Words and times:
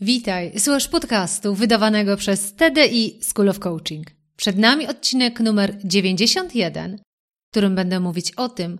Witaj, 0.00 0.52
słuchasz 0.58 0.88
podcastu 0.88 1.54
wydawanego 1.54 2.16
przez 2.16 2.54
TDI 2.54 3.18
School 3.22 3.48
of 3.48 3.58
Coaching. 3.58 4.06
Przed 4.36 4.58
nami 4.58 4.86
odcinek 4.86 5.40
numer 5.40 5.76
91, 5.84 6.96
w 6.96 7.50
którym 7.50 7.74
będę 7.74 8.00
mówić 8.00 8.32
o 8.32 8.48
tym, 8.48 8.78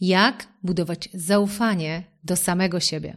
jak 0.00 0.48
budować 0.62 1.08
zaufanie 1.14 2.02
do 2.24 2.36
samego 2.36 2.80
siebie. 2.80 3.16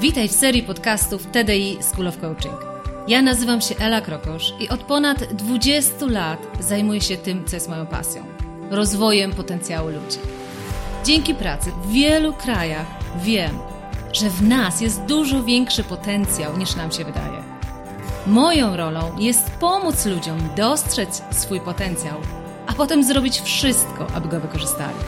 Witaj 0.00 0.28
w 0.28 0.32
serii 0.32 0.62
podcastów 0.62 1.26
TDI 1.26 1.78
School 1.82 2.08
of 2.08 2.18
Coaching. 2.18 2.73
Ja 3.08 3.22
nazywam 3.22 3.60
się 3.60 3.74
Ela 3.78 4.00
Krokosz 4.00 4.54
i 4.60 4.68
od 4.68 4.80
ponad 4.80 5.24
20 5.24 6.06
lat 6.06 6.38
zajmuję 6.60 7.00
się 7.00 7.16
tym, 7.16 7.44
co 7.44 7.56
jest 7.56 7.68
moją 7.68 7.86
pasją 7.86 8.24
rozwojem 8.70 9.32
potencjału 9.32 9.88
ludzi. 9.88 10.18
Dzięki 11.04 11.34
pracy 11.34 11.70
w 11.84 11.90
wielu 11.92 12.32
krajach 12.32 12.86
wiem, 13.22 13.58
że 14.12 14.30
w 14.30 14.42
nas 14.42 14.80
jest 14.80 15.02
dużo 15.02 15.42
większy 15.42 15.84
potencjał 15.84 16.56
niż 16.56 16.76
nam 16.76 16.92
się 16.92 17.04
wydaje. 17.04 17.42
Moją 18.26 18.76
rolą 18.76 19.18
jest 19.18 19.50
pomóc 19.50 20.06
ludziom 20.06 20.38
dostrzec 20.56 21.22
swój 21.30 21.60
potencjał, 21.60 22.20
a 22.66 22.72
potem 22.72 23.04
zrobić 23.04 23.40
wszystko, 23.40 24.06
aby 24.14 24.28
go 24.28 24.40
wykorzystali. 24.40 24.98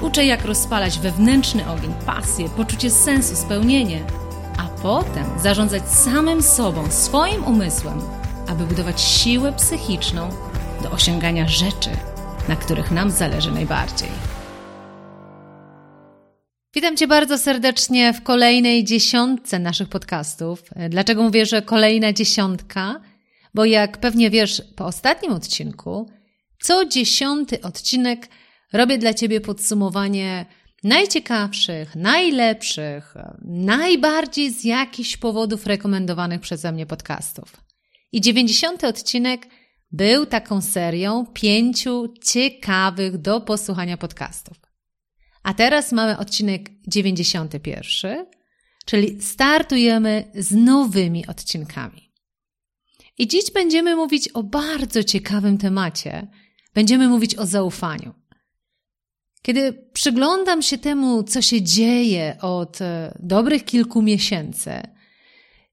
Uczę, 0.00 0.24
jak 0.24 0.44
rozpalać 0.44 0.98
wewnętrzny 0.98 1.70
ogień, 1.70 1.94
pasję, 2.06 2.48
poczucie 2.48 2.90
sensu, 2.90 3.36
spełnienie 3.36 4.04
a 4.58 4.82
potem 4.82 5.24
zarządzać 5.38 5.88
samym 5.88 6.42
sobą, 6.42 6.90
swoim 6.90 7.44
umysłem, 7.44 8.00
aby 8.48 8.66
budować 8.66 9.00
siłę 9.00 9.52
psychiczną 9.52 10.28
do 10.82 10.90
osiągania 10.90 11.48
rzeczy, 11.48 11.90
na 12.48 12.56
których 12.56 12.90
nam 12.90 13.10
zależy 13.10 13.50
najbardziej. 13.52 14.08
Witam 16.74 16.96
Cię 16.96 17.06
bardzo 17.06 17.38
serdecznie 17.38 18.12
w 18.12 18.22
kolejnej 18.22 18.84
dziesiątce 18.84 19.58
naszych 19.58 19.88
podcastów. 19.88 20.62
Dlaczego 20.90 21.22
mówię, 21.22 21.46
że 21.46 21.62
kolejna 21.62 22.12
dziesiątka? 22.12 23.00
Bo 23.54 23.64
jak 23.64 23.98
pewnie 23.98 24.30
wiesz 24.30 24.62
po 24.76 24.86
ostatnim 24.86 25.32
odcinku, 25.32 26.10
co 26.62 26.84
dziesiąty 26.84 27.60
odcinek 27.60 28.28
robię 28.72 28.98
dla 28.98 29.14
Ciebie 29.14 29.40
podsumowanie 29.40 30.46
najciekawszych, 30.84 31.96
najlepszych, 31.96 33.14
najbardziej 33.44 34.50
z 34.50 34.64
jakichś 34.64 35.16
powodów 35.16 35.66
rekomendowanych 35.66 36.40
przeze 36.40 36.72
mnie 36.72 36.86
podcastów. 36.86 37.56
I 38.12 38.20
90. 38.20 38.84
odcinek 38.84 39.46
był 39.92 40.26
taką 40.26 40.60
serią 40.60 41.26
pięciu 41.26 42.14
ciekawych 42.22 43.18
do 43.18 43.40
posłuchania 43.40 43.96
podcastów. 43.96 44.60
A 45.42 45.54
teraz 45.54 45.92
mamy 45.92 46.18
odcinek 46.18 46.70
91, 46.86 48.26
czyli 48.86 49.22
startujemy 49.22 50.30
z 50.34 50.52
nowymi 50.52 51.26
odcinkami. 51.26 52.12
I 53.18 53.28
dziś 53.28 53.44
będziemy 53.54 53.96
mówić 53.96 54.28
o 54.28 54.42
bardzo 54.42 55.04
ciekawym 55.04 55.58
temacie. 55.58 56.26
Będziemy 56.74 57.08
mówić 57.08 57.34
o 57.34 57.46
zaufaniu. 57.46 58.14
Kiedy 59.44 59.72
przyglądam 59.92 60.62
się 60.62 60.78
temu, 60.78 61.22
co 61.22 61.42
się 61.42 61.62
dzieje 61.62 62.36
od 62.40 62.80
e, 62.80 63.18
dobrych 63.20 63.64
kilku 63.64 64.02
miesięcy, 64.02 64.70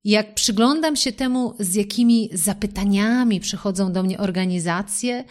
jak 0.04 0.34
przyglądam 0.34 0.96
się 0.96 1.12
temu, 1.12 1.54
z 1.60 1.76
jakimi 1.76 2.30
zapytaniami 2.34 3.40
przychodzą 3.40 3.92
do 3.92 4.04
mnie 4.04 4.18
organizacje, 4.18 5.24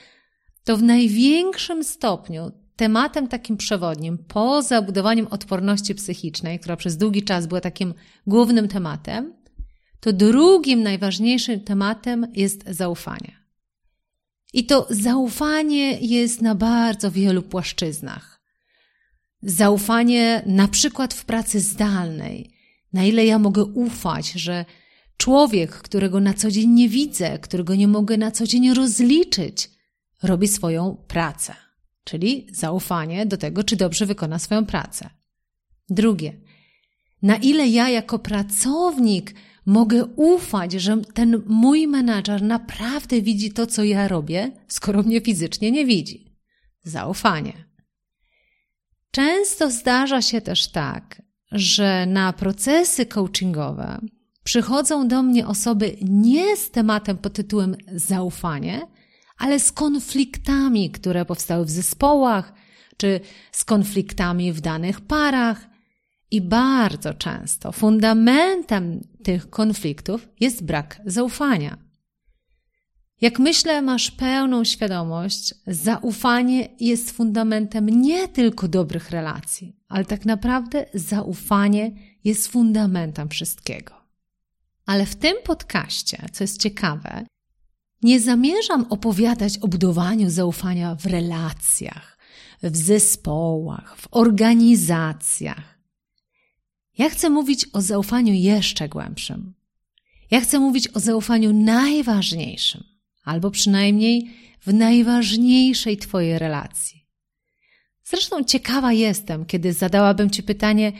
to 0.64 0.76
w 0.76 0.82
największym 0.82 1.84
stopniu 1.84 2.52
tematem 2.76 3.28
takim 3.28 3.56
przewodnim, 3.56 4.18
poza 4.18 4.82
budowaniem 4.82 5.26
odporności 5.26 5.94
psychicznej, 5.94 6.58
która 6.58 6.76
przez 6.76 6.96
długi 6.96 7.22
czas 7.22 7.46
była 7.46 7.60
takim 7.60 7.94
głównym 8.26 8.68
tematem, 8.68 9.34
to 10.00 10.12
drugim 10.12 10.82
najważniejszym 10.82 11.60
tematem 11.60 12.26
jest 12.34 12.64
zaufanie. 12.68 13.39
I 14.52 14.66
to 14.66 14.86
zaufanie 14.90 15.98
jest 16.00 16.42
na 16.42 16.54
bardzo 16.54 17.10
wielu 17.10 17.42
płaszczyznach. 17.42 18.40
Zaufanie 19.42 20.42
na 20.46 20.68
przykład 20.68 21.14
w 21.14 21.24
pracy 21.24 21.60
zdalnej. 21.60 22.50
Na 22.92 23.04
ile 23.04 23.26
ja 23.26 23.38
mogę 23.38 23.64
ufać, 23.64 24.32
że 24.32 24.64
człowiek, 25.16 25.70
którego 25.70 26.20
na 26.20 26.34
co 26.34 26.50
dzień 26.50 26.70
nie 26.70 26.88
widzę, 26.88 27.38
którego 27.38 27.74
nie 27.74 27.88
mogę 27.88 28.16
na 28.16 28.30
co 28.30 28.46
dzień 28.46 28.74
rozliczyć, 28.74 29.70
robi 30.22 30.48
swoją 30.48 30.96
pracę. 31.08 31.54
Czyli 32.04 32.46
zaufanie 32.52 33.26
do 33.26 33.36
tego, 33.36 33.64
czy 33.64 33.76
dobrze 33.76 34.06
wykona 34.06 34.38
swoją 34.38 34.66
pracę. 34.66 35.10
Drugie, 35.88 36.40
na 37.22 37.36
ile 37.36 37.68
ja 37.68 37.88
jako 37.88 38.18
pracownik 38.18 39.34
mogę 39.70 40.04
ufać, 40.04 40.72
że 40.72 40.96
ten 41.14 41.42
mój 41.46 41.88
menadżer 41.88 42.42
naprawdę 42.42 43.22
widzi 43.22 43.52
to, 43.52 43.66
co 43.66 43.84
ja 43.84 44.08
robię, 44.08 44.52
skoro 44.68 45.02
mnie 45.02 45.20
fizycznie 45.20 45.70
nie 45.70 45.86
widzi. 45.86 46.36
Zaufanie. 46.82 47.52
Często 49.10 49.70
zdarza 49.70 50.22
się 50.22 50.40
też 50.40 50.68
tak, 50.68 51.22
że 51.52 52.06
na 52.06 52.32
procesy 52.32 53.06
coachingowe 53.06 54.00
przychodzą 54.44 55.08
do 55.08 55.22
mnie 55.22 55.46
osoby 55.46 55.96
nie 56.02 56.56
z 56.56 56.70
tematem 56.70 57.18
pod 57.18 57.32
tytułem 57.32 57.76
zaufanie, 57.94 58.80
ale 59.38 59.60
z 59.60 59.72
konfliktami, 59.72 60.90
które 60.90 61.24
powstały 61.24 61.64
w 61.64 61.70
zespołach, 61.70 62.52
czy 62.96 63.20
z 63.52 63.64
konfliktami 63.64 64.52
w 64.52 64.60
danych 64.60 65.00
parach, 65.00 65.69
i 66.30 66.40
bardzo 66.40 67.14
często 67.14 67.72
fundamentem 67.72 69.00
tych 69.22 69.50
konfliktów 69.50 70.28
jest 70.40 70.64
brak 70.64 71.00
zaufania. 71.06 71.78
Jak 73.20 73.38
myślę, 73.38 73.82
masz 73.82 74.10
pełną 74.10 74.64
świadomość, 74.64 75.54
zaufanie 75.66 76.68
jest 76.80 77.10
fundamentem 77.10 77.88
nie 77.88 78.28
tylko 78.28 78.68
dobrych 78.68 79.10
relacji, 79.10 79.76
ale 79.88 80.04
tak 80.04 80.26
naprawdę 80.26 80.86
zaufanie 80.94 81.92
jest 82.24 82.48
fundamentem 82.48 83.28
wszystkiego. 83.28 83.94
Ale 84.86 85.06
w 85.06 85.16
tym 85.16 85.36
podcaście, 85.44 86.26
co 86.32 86.44
jest 86.44 86.60
ciekawe, 86.60 87.26
nie 88.02 88.20
zamierzam 88.20 88.86
opowiadać 88.90 89.58
o 89.58 89.68
budowaniu 89.68 90.30
zaufania 90.30 90.94
w 90.94 91.06
relacjach, 91.06 92.18
w 92.62 92.76
zespołach, 92.76 93.96
w 93.96 94.08
organizacjach. 94.10 95.79
Ja 97.00 97.10
chcę 97.10 97.30
mówić 97.30 97.66
o 97.72 97.80
zaufaniu 97.80 98.34
jeszcze 98.34 98.88
głębszym. 98.88 99.54
Ja 100.30 100.40
chcę 100.40 100.58
mówić 100.58 100.88
o 100.88 101.00
zaufaniu 101.00 101.52
najważniejszym, 101.52 102.84
albo 103.24 103.50
przynajmniej 103.50 104.30
w 104.66 104.74
najważniejszej 104.74 105.96
Twojej 105.96 106.38
relacji. 106.38 107.06
Zresztą 108.04 108.44
ciekawa 108.44 108.92
jestem, 108.92 109.46
kiedy 109.46 109.72
zadałabym 109.72 110.30
Ci 110.30 110.42
pytanie, 110.42 110.92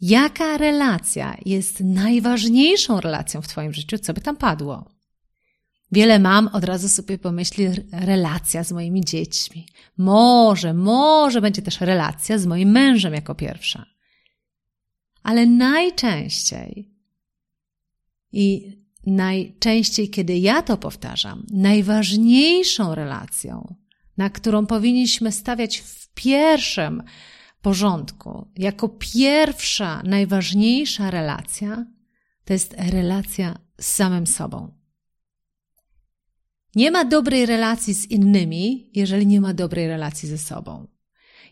jaka 0.00 0.56
relacja 0.56 1.36
jest 1.46 1.80
najważniejszą 1.80 3.00
relacją 3.00 3.42
w 3.42 3.48
Twoim 3.48 3.72
życiu, 3.72 3.98
co 3.98 4.14
by 4.14 4.20
tam 4.20 4.36
padło? 4.36 4.90
Wiele 5.92 6.18
mam 6.18 6.48
od 6.48 6.64
razu 6.64 6.88
sobie 6.88 7.18
pomyśli 7.18 7.68
relacja 7.92 8.64
z 8.64 8.72
moimi 8.72 9.04
dziećmi. 9.04 9.66
Może, 9.98 10.74
może 10.74 11.40
będzie 11.40 11.62
też 11.62 11.80
relacja 11.80 12.38
z 12.38 12.46
moim 12.46 12.70
mężem 12.70 13.14
jako 13.14 13.34
pierwsza. 13.34 13.89
Ale 15.22 15.46
najczęściej 15.46 16.94
i 18.32 18.76
najczęściej, 19.06 20.10
kiedy 20.10 20.38
ja 20.38 20.62
to 20.62 20.76
powtarzam, 20.76 21.46
najważniejszą 21.52 22.94
relacją, 22.94 23.74
na 24.16 24.30
którą 24.30 24.66
powinniśmy 24.66 25.32
stawiać 25.32 25.78
w 25.78 26.08
pierwszym 26.14 27.02
porządku, 27.62 28.48
jako 28.56 28.88
pierwsza, 28.88 30.02
najważniejsza 30.04 31.10
relacja, 31.10 31.86
to 32.44 32.52
jest 32.52 32.74
relacja 32.78 33.58
z 33.80 33.86
samym 33.86 34.26
sobą. 34.26 34.80
Nie 36.74 36.90
ma 36.90 37.04
dobrej 37.04 37.46
relacji 37.46 37.94
z 37.94 38.10
innymi, 38.10 38.90
jeżeli 38.94 39.26
nie 39.26 39.40
ma 39.40 39.54
dobrej 39.54 39.88
relacji 39.88 40.28
ze 40.28 40.38
sobą. 40.38 40.86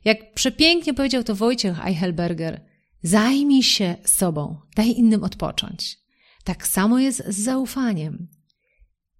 Jak 0.04 0.34
przepięknie 0.34 0.94
powiedział 0.94 1.24
to 1.24 1.34
Wojciech 1.34 1.86
Eichelberger, 1.86 2.60
Zajmij 3.02 3.62
się 3.62 3.96
sobą, 4.04 4.60
daj 4.76 4.90
innym 4.90 5.24
odpocząć. 5.24 5.98
Tak 6.44 6.66
samo 6.66 6.98
jest 6.98 7.22
z 7.28 7.38
zaufaniem. 7.38 8.28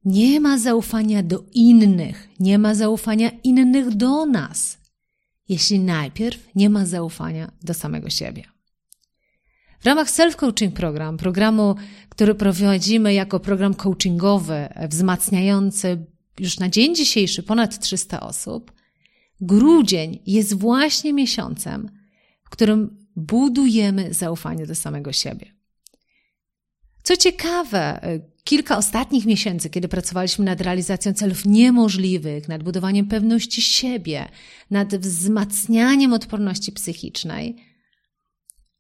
Nie 0.05 0.41
ma 0.41 0.59
zaufania 0.59 1.23
do 1.23 1.45
innych, 1.53 2.29
nie 2.41 2.59
ma 2.59 2.75
zaufania 2.75 3.31
innych 3.45 3.95
do 3.95 4.27
nas, 4.27 4.79
jeśli 5.49 5.81
najpierw 5.81 6.49
nie 6.55 6.71
ma 6.71 6.87
zaufania 6.87 7.53
do 7.63 7.75
samego 7.75 8.11
siebie. 8.11 8.45
W 9.81 9.87
ramach 9.87 10.09
Self-Coaching 10.09 10.71
Program, 10.71 11.17
programu, 11.17 11.75
który 12.09 12.35
prowadzimy 12.35 13.15
jako 13.15 13.41
program 13.41 13.75
coachingowy, 13.75 14.69
wzmacniający 14.89 16.07
już 16.39 16.59
na 16.59 16.69
dzień 16.69 16.95
dzisiejszy 16.95 17.43
ponad 17.43 17.79
300 17.79 18.21
osób, 18.21 18.73
grudzień 19.41 20.19
jest 20.27 20.55
właśnie 20.55 21.13
miesiącem, 21.13 21.91
w 22.45 22.51
którym 22.51 23.08
budujemy 23.19 24.15
zaufanie 24.15 24.67
do 24.67 24.75
samego 24.75 25.13
siebie. 25.13 25.47
Co 27.03 27.17
ciekawe, 27.17 28.01
kilka 28.45 28.79
ostatnich 28.79 29.27
miesięcy, 29.27 29.71
kiedy 29.71 29.89
pracowaliśmy 29.89 30.45
nad 30.45 30.61
realizacją 30.61 31.13
celów 31.13 31.47
niemożliwych, 31.47 32.49
nad 32.49 32.63
budowaniem 32.63 33.07
pewności 33.07 33.63
siebie, 33.63 34.29
nad 34.71 34.97
wzmacnianiem 34.97 36.13
odporności 36.13 36.73
psychicznej, 36.73 37.57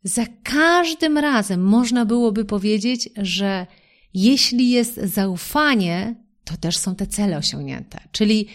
za 0.05 0.27
każdym 0.43 1.19
razem 1.19 1.65
można 1.65 2.05
byłoby 2.05 2.45
powiedzieć, 2.45 3.09
że 3.17 3.67
jeśli 4.15 4.71
jest 4.71 4.97
zaufanie, 4.97 6.15
to 6.45 6.57
też 6.57 6.77
są 6.77 6.95
te 6.95 7.07
cele 7.07 7.39
osiągnięte. 7.39 8.01
Czyli 8.13 8.49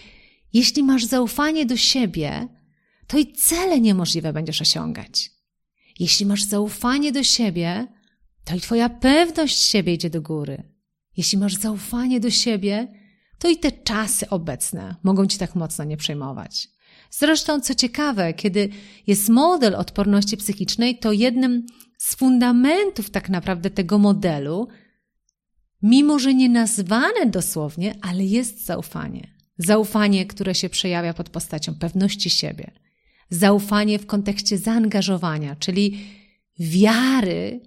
jeśli 0.53 0.83
masz 0.83 1.05
zaufanie 1.05 1.65
do 1.65 1.77
siebie, 1.77 2.47
to 3.07 3.17
i 3.17 3.33
cele 3.33 3.79
niemożliwe 3.79 4.33
będziesz 4.33 4.61
osiągać. 4.61 5.32
Jeśli 5.99 6.25
masz 6.25 6.43
zaufanie 6.43 7.11
do 7.11 7.23
siebie, 7.23 7.87
to 8.43 8.55
i 8.55 8.61
Twoja 8.61 8.89
pewność 8.89 9.61
siebie 9.61 9.93
idzie 9.93 10.09
do 10.09 10.21
góry. 10.21 10.63
Jeśli 11.17 11.37
masz 11.37 11.55
zaufanie 11.55 12.19
do 12.19 12.29
siebie, 12.29 12.87
to 13.39 13.49
i 13.49 13.57
te 13.57 13.71
czasy 13.71 14.29
obecne 14.29 14.95
mogą 15.03 15.27
Ci 15.27 15.37
tak 15.37 15.55
mocno 15.55 15.83
nie 15.83 15.97
przejmować. 15.97 16.67
Zresztą, 17.11 17.61
co 17.61 17.75
ciekawe, 17.75 18.33
kiedy 18.33 18.69
jest 19.07 19.29
model 19.29 19.75
odporności 19.75 20.37
psychicznej, 20.37 20.99
to 20.99 21.11
jednym 21.11 21.65
z 21.97 22.15
fundamentów 22.15 23.09
tak 23.09 23.29
naprawdę 23.29 23.69
tego 23.69 23.97
modelu, 23.97 24.67
mimo 25.81 26.19
że 26.19 26.33
nie 26.33 26.49
nazwane 26.49 27.25
dosłownie, 27.25 27.95
ale 28.01 28.23
jest 28.23 28.65
zaufanie. 28.65 29.33
Zaufanie, 29.57 30.25
które 30.25 30.55
się 30.55 30.69
przejawia 30.69 31.13
pod 31.13 31.29
postacią 31.29 31.75
pewności 31.75 32.29
siebie. 32.29 32.71
Zaufanie 33.33 33.99
w 33.99 34.05
kontekście 34.05 34.57
zaangażowania, 34.57 35.55
czyli 35.55 35.99
wiary, 36.59 37.61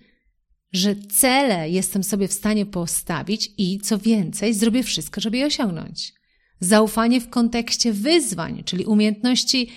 że 0.73 0.97
cele 0.97 1.71
jestem 1.71 2.05
sobie 2.05 2.29
w 2.29 2.33
stanie 2.33 2.67
postawić 2.67 3.51
i 3.59 3.81
co 3.81 3.99
więcej, 3.99 4.55
zrobię 4.55 4.83
wszystko, 4.83 5.21
żeby 5.21 5.37
je 5.37 5.47
osiągnąć. 5.47 6.15
Zaufanie 6.61 7.21
w 7.21 7.31
kontekście 7.31 7.93
wyzwań, 7.93 8.63
czyli 8.65 8.85
umiejętności 8.85 9.69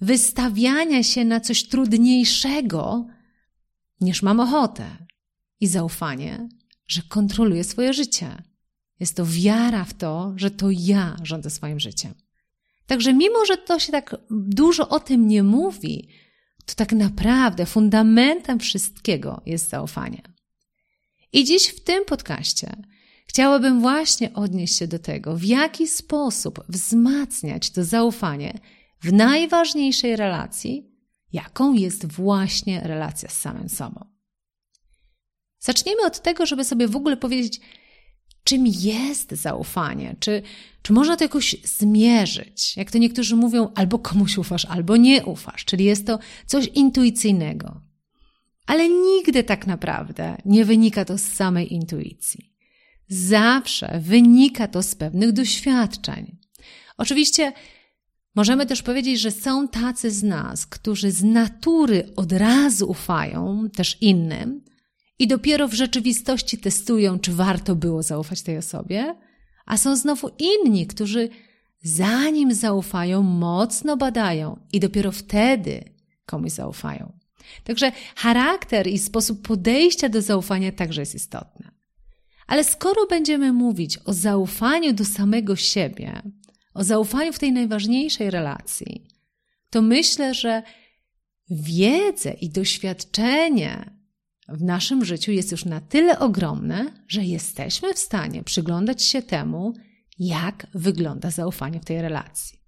wystawiania 0.00 1.02
się 1.02 1.24
na 1.24 1.40
coś 1.40 1.64
trudniejszego 1.64 3.06
niż 4.00 4.22
mam 4.22 4.40
ochotę. 4.40 5.06
I 5.60 5.66
zaufanie, 5.66 6.48
że 6.86 7.02
kontroluję 7.08 7.64
swoje 7.64 7.92
życie. 7.92 8.42
Jest 9.00 9.16
to 9.16 9.26
wiara 9.26 9.84
w 9.84 9.94
to, 9.94 10.32
że 10.36 10.50
to 10.50 10.70
ja 10.70 11.16
rządzę 11.22 11.50
swoim 11.50 11.80
życiem. 11.80 12.14
Także 12.86 13.12
mimo, 13.14 13.46
że 13.46 13.56
to 13.56 13.78
się 13.78 13.92
tak 13.92 14.16
dużo 14.30 14.88
o 14.88 15.00
tym 15.00 15.28
nie 15.28 15.42
mówi, 15.42 16.08
to 16.66 16.74
tak 16.74 16.92
naprawdę 16.92 17.66
fundamentem 17.66 18.58
wszystkiego 18.58 19.42
jest 19.46 19.68
zaufanie. 19.68 20.22
I 21.32 21.44
dziś 21.44 21.68
w 21.68 21.84
tym 21.84 22.04
podcaście 22.04 22.76
chciałabym 23.26 23.80
właśnie 23.80 24.34
odnieść 24.34 24.78
się 24.78 24.86
do 24.86 24.98
tego, 24.98 25.36
w 25.36 25.44
jaki 25.44 25.88
sposób 25.88 26.64
wzmacniać 26.68 27.70
to 27.70 27.84
zaufanie 27.84 28.58
w 29.02 29.12
najważniejszej 29.12 30.16
relacji, 30.16 30.92
jaką 31.32 31.72
jest 31.72 32.06
właśnie 32.06 32.80
relacja 32.80 33.28
z 33.28 33.40
samym 33.40 33.68
sobą. 33.68 34.04
Zacznijmy 35.58 36.02
od 36.06 36.22
tego, 36.22 36.46
żeby 36.46 36.64
sobie 36.64 36.88
w 36.88 36.96
ogóle 36.96 37.16
powiedzieć, 37.16 37.60
czym 38.44 38.66
jest 38.66 39.32
zaufanie, 39.32 40.16
czy, 40.20 40.42
czy 40.82 40.92
można 40.92 41.16
to 41.16 41.24
jakoś 41.24 41.56
zmierzyć. 41.64 42.76
Jak 42.76 42.90
to 42.90 42.98
niektórzy 42.98 43.36
mówią, 43.36 43.68
albo 43.74 43.98
komuś 43.98 44.38
ufasz, 44.38 44.64
albo 44.64 44.96
nie 44.96 45.24
ufasz, 45.24 45.64
czyli 45.64 45.84
jest 45.84 46.06
to 46.06 46.18
coś 46.46 46.66
intuicyjnego. 46.66 47.80
Ale 48.66 48.88
nigdy 48.88 49.44
tak 49.44 49.66
naprawdę 49.66 50.36
nie 50.44 50.64
wynika 50.64 51.04
to 51.04 51.18
z 51.18 51.22
samej 51.22 51.74
intuicji. 51.74 52.52
Zawsze 53.08 54.00
wynika 54.00 54.68
to 54.68 54.82
z 54.82 54.94
pewnych 54.94 55.32
doświadczeń. 55.32 56.38
Oczywiście 56.98 57.52
możemy 58.34 58.66
też 58.66 58.82
powiedzieć, 58.82 59.20
że 59.20 59.30
są 59.30 59.68
tacy 59.68 60.10
z 60.10 60.22
nas, 60.22 60.66
którzy 60.66 61.10
z 61.10 61.22
natury 61.22 62.12
od 62.16 62.32
razu 62.32 62.90
ufają 62.90 63.70
też 63.76 63.98
innym 64.00 64.64
i 65.22 65.26
dopiero 65.26 65.68
w 65.68 65.74
rzeczywistości 65.74 66.58
testują, 66.58 67.18
czy 67.18 67.32
warto 67.32 67.76
było 67.76 68.02
zaufać 68.02 68.42
tej 68.42 68.58
osobie, 68.58 69.14
a 69.66 69.76
są 69.76 69.96
znowu 69.96 70.30
inni, 70.38 70.86
którzy 70.86 71.28
zanim 71.82 72.54
zaufają, 72.54 73.22
mocno 73.22 73.96
badają 73.96 74.60
i 74.72 74.80
dopiero 74.80 75.12
wtedy 75.12 75.84
komuś 76.26 76.52
zaufają. 76.52 77.12
Także 77.64 77.92
charakter 78.16 78.86
i 78.86 78.98
sposób 78.98 79.46
podejścia 79.46 80.08
do 80.08 80.22
zaufania 80.22 80.72
także 80.72 81.02
jest 81.02 81.14
istotny. 81.14 81.70
Ale 82.46 82.64
skoro 82.64 83.06
będziemy 83.06 83.52
mówić 83.52 83.98
o 84.04 84.12
zaufaniu 84.12 84.92
do 84.92 85.04
samego 85.04 85.56
siebie, 85.56 86.22
o 86.74 86.84
zaufaniu 86.84 87.32
w 87.32 87.38
tej 87.38 87.52
najważniejszej 87.52 88.30
relacji, 88.30 89.06
to 89.70 89.82
myślę, 89.82 90.34
że 90.34 90.62
wiedzę 91.50 92.32
i 92.32 92.50
doświadczenie 92.50 94.01
w 94.48 94.62
naszym 94.62 95.04
życiu 95.04 95.32
jest 95.32 95.52
już 95.52 95.64
na 95.64 95.80
tyle 95.80 96.18
ogromne, 96.18 96.92
że 97.08 97.24
jesteśmy 97.24 97.94
w 97.94 97.98
stanie 97.98 98.42
przyglądać 98.42 99.02
się 99.02 99.22
temu, 99.22 99.74
jak 100.18 100.66
wygląda 100.74 101.30
zaufanie 101.30 101.80
w 101.80 101.84
tej 101.84 102.02
relacji. 102.02 102.58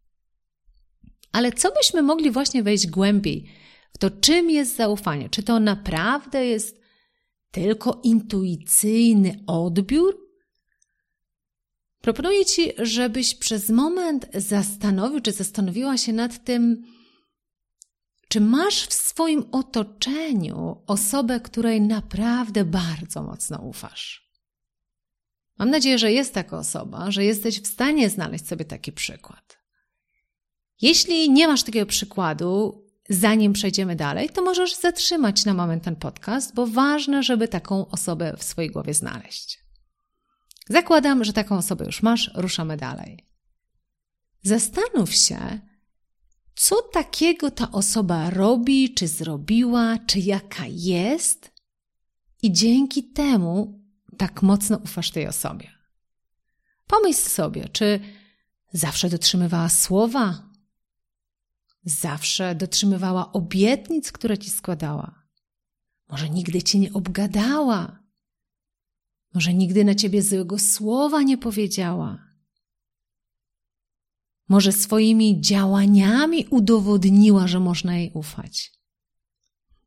Ale 1.33 1.53
co 1.53 1.73
byśmy 1.73 2.03
mogli 2.03 2.31
właśnie 2.31 2.63
wejść 2.63 2.87
głębiej 2.87 3.47
w 3.95 3.99
to, 3.99 4.11
czym 4.11 4.51
jest 4.51 4.77
zaufanie? 4.77 5.29
Czy 5.29 5.43
to 5.43 5.61
naprawdę 5.61 6.47
jest 6.47 6.81
tylko 7.51 8.01
intuicyjny 8.05 9.45
odbiór? 9.47 10.25
Proponuję 12.01 12.45
Ci, 12.45 12.73
żebyś 12.79 13.35
przez 13.35 13.71
moment 13.71 14.27
zastanowił, 14.35 15.21
czy 15.21 15.33
zastanowiła 15.33 15.97
się 15.97 16.13
nad 16.13 16.45
tym, 16.45 16.83
czy 18.35 18.41
masz 18.41 18.87
w 18.87 18.93
swoim 18.93 19.45
otoczeniu 19.53 20.83
osobę, 20.87 21.41
której 21.41 21.81
naprawdę 21.81 22.65
bardzo 22.65 23.23
mocno 23.23 23.59
ufasz? 23.59 24.31
Mam 25.59 25.71
nadzieję, 25.71 25.99
że 25.99 26.13
jest 26.13 26.35
taka 26.35 26.59
osoba, 26.59 27.11
że 27.11 27.25
jesteś 27.25 27.61
w 27.61 27.67
stanie 27.67 28.11
znaleźć 28.11 28.47
sobie 28.47 28.65
taki 28.65 28.93
przykład. 28.93 29.59
Jeśli 30.81 31.31
nie 31.31 31.49
masz 31.49 31.63
takiego 31.63 31.87
przykładu, 31.87 32.85
zanim 33.09 33.53
przejdziemy 33.53 33.97
dalej, 33.97 34.31
to 34.31 34.43
możesz 34.43 34.75
zatrzymać 34.81 35.45
na 35.45 35.55
moment 35.55 35.85
ten 35.85 35.97
podcast, 35.97 36.55
bo 36.55 36.67
ważne, 36.67 37.23
żeby 37.23 37.49
taką 37.49 37.89
osobę 37.89 38.37
w 38.39 38.45
swojej 38.45 38.71
głowie 38.71 38.95
znaleźć. 38.95 39.59
Zakładam, 40.69 41.25
że 41.25 41.33
taką 41.33 41.57
osobę 41.57 41.85
już 41.85 42.03
masz, 42.03 42.31
ruszamy 42.35 42.77
dalej. 42.77 43.27
Zastanów 44.43 45.15
się, 45.15 45.61
co 46.55 46.83
takiego 46.83 47.51
ta 47.51 47.73
osoba 47.73 48.31
robi, 48.31 48.95
czy 48.95 49.09
zrobiła, 49.09 49.99
czy 49.99 50.19
jaka 50.19 50.65
jest, 50.69 51.51
i 52.43 52.53
dzięki 52.53 53.05
temu 53.05 53.81
tak 54.19 54.43
mocno 54.43 54.77
ufasz 54.77 55.11
tej 55.11 55.27
osobie. 55.27 55.71
Pomyśl 56.87 57.29
sobie, 57.29 57.69
czy 57.69 58.01
zawsze 58.73 59.09
dotrzymywała 59.09 59.69
słowa, 59.69 60.51
zawsze 61.85 62.55
dotrzymywała 62.55 63.33
obietnic, 63.33 64.13
które 64.13 64.39
ci 64.39 64.51
składała. 64.51 65.25
Może 66.09 66.31
nigdy 66.31 66.63
cię 66.63 66.79
nie 66.79 66.93
obgadała, 66.93 68.05
może 69.35 69.55
nigdy 69.55 69.85
na 69.85 69.95
ciebie 69.95 70.23
złego 70.23 70.59
słowa 70.59 71.23
nie 71.23 71.39
powiedziała. 71.39 72.34
Może 74.49 74.73
swoimi 74.73 75.41
działaniami 75.41 76.47
udowodniła, 76.51 77.47
że 77.47 77.61
można 77.61 77.97
jej 77.97 78.11
ufać. 78.15 78.73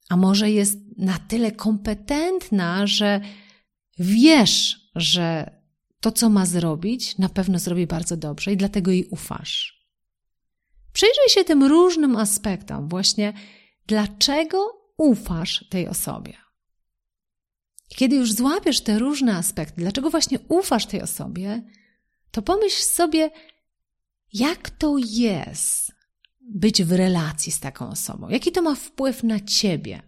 A 0.10 0.18
może 0.18 0.52
jest 0.52 0.80
na 0.98 1.18
tyle 1.18 1.52
kompetentna, 1.52 2.88
że 2.88 3.22
wiesz, 4.00 4.90
że 4.96 5.58
to, 6.00 6.12
co 6.12 6.30
ma 6.30 6.46
zrobić, 6.46 7.18
na 7.18 7.30
pewno 7.30 7.60
zrobi 7.60 7.88
bardzo 7.88 8.18
dobrze 8.18 8.54
i 8.54 8.58
dlatego 8.58 8.92
jej 8.92 9.08
ufasz. 9.10 9.88
Przyjrzyj 10.94 11.30
się 11.30 11.44
tym 11.44 11.64
różnym 11.64 12.16
aspektom, 12.16 12.90
właśnie 12.90 13.34
dlaczego 13.88 14.92
ufasz 14.98 15.66
tej 15.70 15.88
osobie. 15.88 16.34
Kiedy 17.90 18.16
już 18.16 18.34
złapiesz 18.34 18.82
te 18.82 19.00
różne 19.00 19.36
aspekty, 19.36 19.82
dlaczego 19.82 20.10
właśnie 20.10 20.40
ufasz 20.40 20.86
tej 20.86 21.02
osobie, 21.02 21.62
to 22.32 22.42
pomyśl 22.42 22.82
sobie, 22.82 23.30
jak 24.34 24.70
to 24.70 24.96
jest 24.98 25.92
być 26.42 26.84
w 26.84 26.92
relacji 26.92 27.52
z 27.52 27.60
taką 27.60 27.90
osobą? 27.90 28.30
Jaki 28.30 28.52
to 28.52 28.62
ma 28.62 28.76
wpływ 28.76 29.24
na 29.24 29.40
ciebie? 29.40 30.02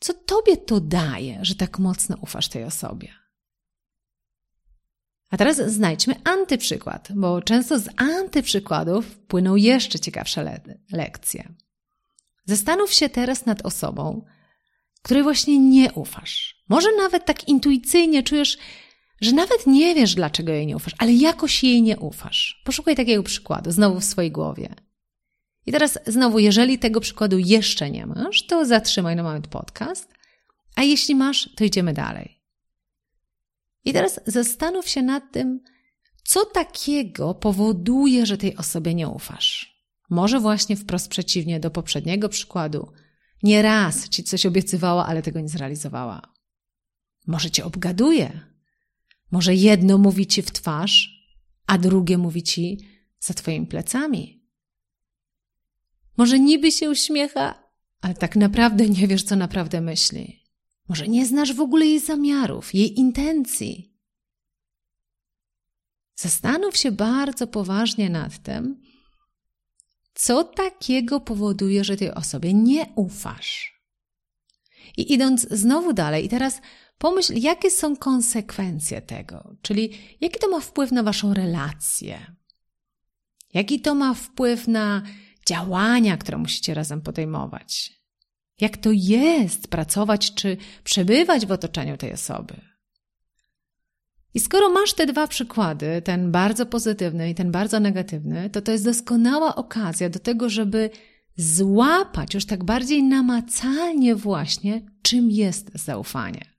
Co 0.00 0.14
tobie 0.14 0.56
to 0.56 0.80
daje, 0.80 1.38
że 1.42 1.54
tak 1.54 1.78
mocno 1.78 2.16
ufasz 2.20 2.48
tej 2.48 2.64
osobie? 2.64 3.08
A 5.30 5.36
teraz 5.36 5.56
znajdźmy 5.56 6.14
antyprzykład, 6.24 7.08
bo 7.14 7.42
często 7.42 7.78
z 7.78 7.88
antyprzykładów 7.96 9.18
płyną 9.18 9.56
jeszcze 9.56 9.98
ciekawsze 9.98 10.42
le 10.42 10.60
lekcje. 10.92 11.54
Zastanów 12.44 12.92
się 12.92 13.08
teraz 13.08 13.46
nad 13.46 13.62
osobą, 13.66 14.24
której 15.02 15.22
właśnie 15.22 15.58
nie 15.58 15.92
ufasz. 15.92 16.64
Może 16.68 16.88
nawet 16.96 17.24
tak 17.24 17.48
intuicyjnie 17.48 18.22
czujesz, 18.22 18.58
że 19.22 19.32
nawet 19.32 19.66
nie 19.66 19.94
wiesz, 19.94 20.14
dlaczego 20.14 20.52
jej 20.52 20.66
nie 20.66 20.76
ufasz, 20.76 20.94
ale 20.98 21.12
jakoś 21.12 21.64
jej 21.64 21.82
nie 21.82 21.98
ufasz. 21.98 22.62
Poszukaj 22.64 22.96
takiego 22.96 23.22
przykładu 23.22 23.70
znowu 23.70 24.00
w 24.00 24.04
swojej 24.04 24.30
głowie. 24.30 24.74
I 25.66 25.72
teraz 25.72 25.98
znowu, 26.06 26.38
jeżeli 26.38 26.78
tego 26.78 27.00
przykładu 27.00 27.38
jeszcze 27.38 27.90
nie 27.90 28.06
masz, 28.06 28.46
to 28.46 28.66
zatrzymaj 28.66 29.16
na 29.16 29.22
moment 29.22 29.46
podcast, 29.48 30.14
a 30.76 30.82
jeśli 30.82 31.14
masz, 31.14 31.50
to 31.56 31.64
idziemy 31.64 31.92
dalej. 31.92 32.42
I 33.84 33.92
teraz 33.92 34.20
zastanów 34.26 34.88
się 34.88 35.02
nad 35.02 35.32
tym, 35.32 35.60
co 36.24 36.44
takiego 36.44 37.34
powoduje, 37.34 38.26
że 38.26 38.38
tej 38.38 38.56
osobie 38.56 38.94
nie 38.94 39.08
ufasz. 39.08 39.82
Może 40.10 40.40
właśnie 40.40 40.76
wprost 40.76 41.08
przeciwnie 41.08 41.60
do 41.60 41.70
poprzedniego 41.70 42.28
przykładu. 42.28 42.92
Nie 43.42 43.62
raz 43.62 44.08
ci 44.08 44.24
coś 44.24 44.46
obiecywała, 44.46 45.06
ale 45.06 45.22
tego 45.22 45.40
nie 45.40 45.48
zrealizowała. 45.48 46.22
Może 47.26 47.50
cię 47.50 47.64
obgaduje. 47.64 48.51
Może 49.32 49.54
jedno 49.54 49.98
mówi 49.98 50.26
ci 50.26 50.42
w 50.42 50.50
twarz, 50.50 51.24
a 51.66 51.78
drugie 51.78 52.18
mówi 52.18 52.42
ci 52.42 52.78
za 53.20 53.34
twoimi 53.34 53.66
plecami. 53.66 54.42
Może 56.16 56.40
niby 56.40 56.72
się 56.72 56.90
uśmiecha, 56.90 57.72
ale 58.00 58.14
tak 58.14 58.36
naprawdę 58.36 58.88
nie 58.88 59.08
wiesz, 59.08 59.22
co 59.22 59.36
naprawdę 59.36 59.80
myśli. 59.80 60.42
Może 60.88 61.08
nie 61.08 61.26
znasz 61.26 61.54
w 61.54 61.60
ogóle 61.60 61.86
jej 61.86 62.00
zamiarów, 62.00 62.74
jej 62.74 62.98
intencji. 62.98 63.98
Zastanów 66.14 66.76
się 66.76 66.92
bardzo 66.92 67.46
poważnie 67.46 68.10
nad 68.10 68.42
tym, 68.42 68.82
co 70.14 70.44
takiego 70.44 71.20
powoduje, 71.20 71.84
że 71.84 71.96
tej 71.96 72.14
osobie 72.14 72.54
nie 72.54 72.86
ufasz. 72.96 73.82
I 74.96 75.12
idąc 75.12 75.46
znowu 75.50 75.92
dalej, 75.92 76.24
i 76.24 76.28
teraz 76.28 76.60
pomyśl, 76.98 77.32
jakie 77.36 77.70
są 77.70 77.96
konsekwencje 77.96 79.02
tego, 79.02 79.56
czyli 79.62 79.98
jaki 80.20 80.38
to 80.38 80.48
ma 80.48 80.60
wpływ 80.60 80.92
na 80.92 81.02
Waszą 81.02 81.34
relację, 81.34 82.36
jaki 83.54 83.80
to 83.80 83.94
ma 83.94 84.14
wpływ 84.14 84.68
na 84.68 85.02
działania, 85.46 86.16
które 86.16 86.38
musicie 86.38 86.74
razem 86.74 87.00
podejmować. 87.00 88.02
Jak 88.60 88.76
to 88.76 88.90
jest 88.92 89.68
pracować 89.68 90.34
czy 90.34 90.56
przebywać 90.84 91.46
w 91.46 91.52
otoczeniu 91.52 91.96
tej 91.96 92.12
osoby. 92.12 92.54
I 94.34 94.40
skoro 94.40 94.70
masz 94.70 94.92
te 94.92 95.06
dwa 95.06 95.26
przykłady, 95.26 96.02
ten 96.02 96.32
bardzo 96.32 96.66
pozytywny 96.66 97.30
i 97.30 97.34
ten 97.34 97.50
bardzo 97.50 97.80
negatywny, 97.80 98.50
to 98.50 98.62
to 98.62 98.72
jest 98.72 98.84
doskonała 98.84 99.54
okazja 99.54 100.10
do 100.10 100.18
tego, 100.18 100.48
żeby 100.48 100.90
złapać 101.36 102.34
już 102.34 102.46
tak 102.46 102.64
bardziej 102.64 103.02
namacalnie 103.02 104.16
właśnie, 104.16 104.82
czym 105.02 105.30
jest 105.30 105.70
zaufanie. 105.74 106.51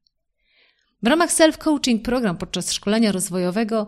W 1.03 1.07
ramach 1.07 1.31
self-coaching 1.31 2.01
program 2.01 2.38
podczas 2.38 2.72
szkolenia 2.72 3.12
rozwojowego 3.12 3.88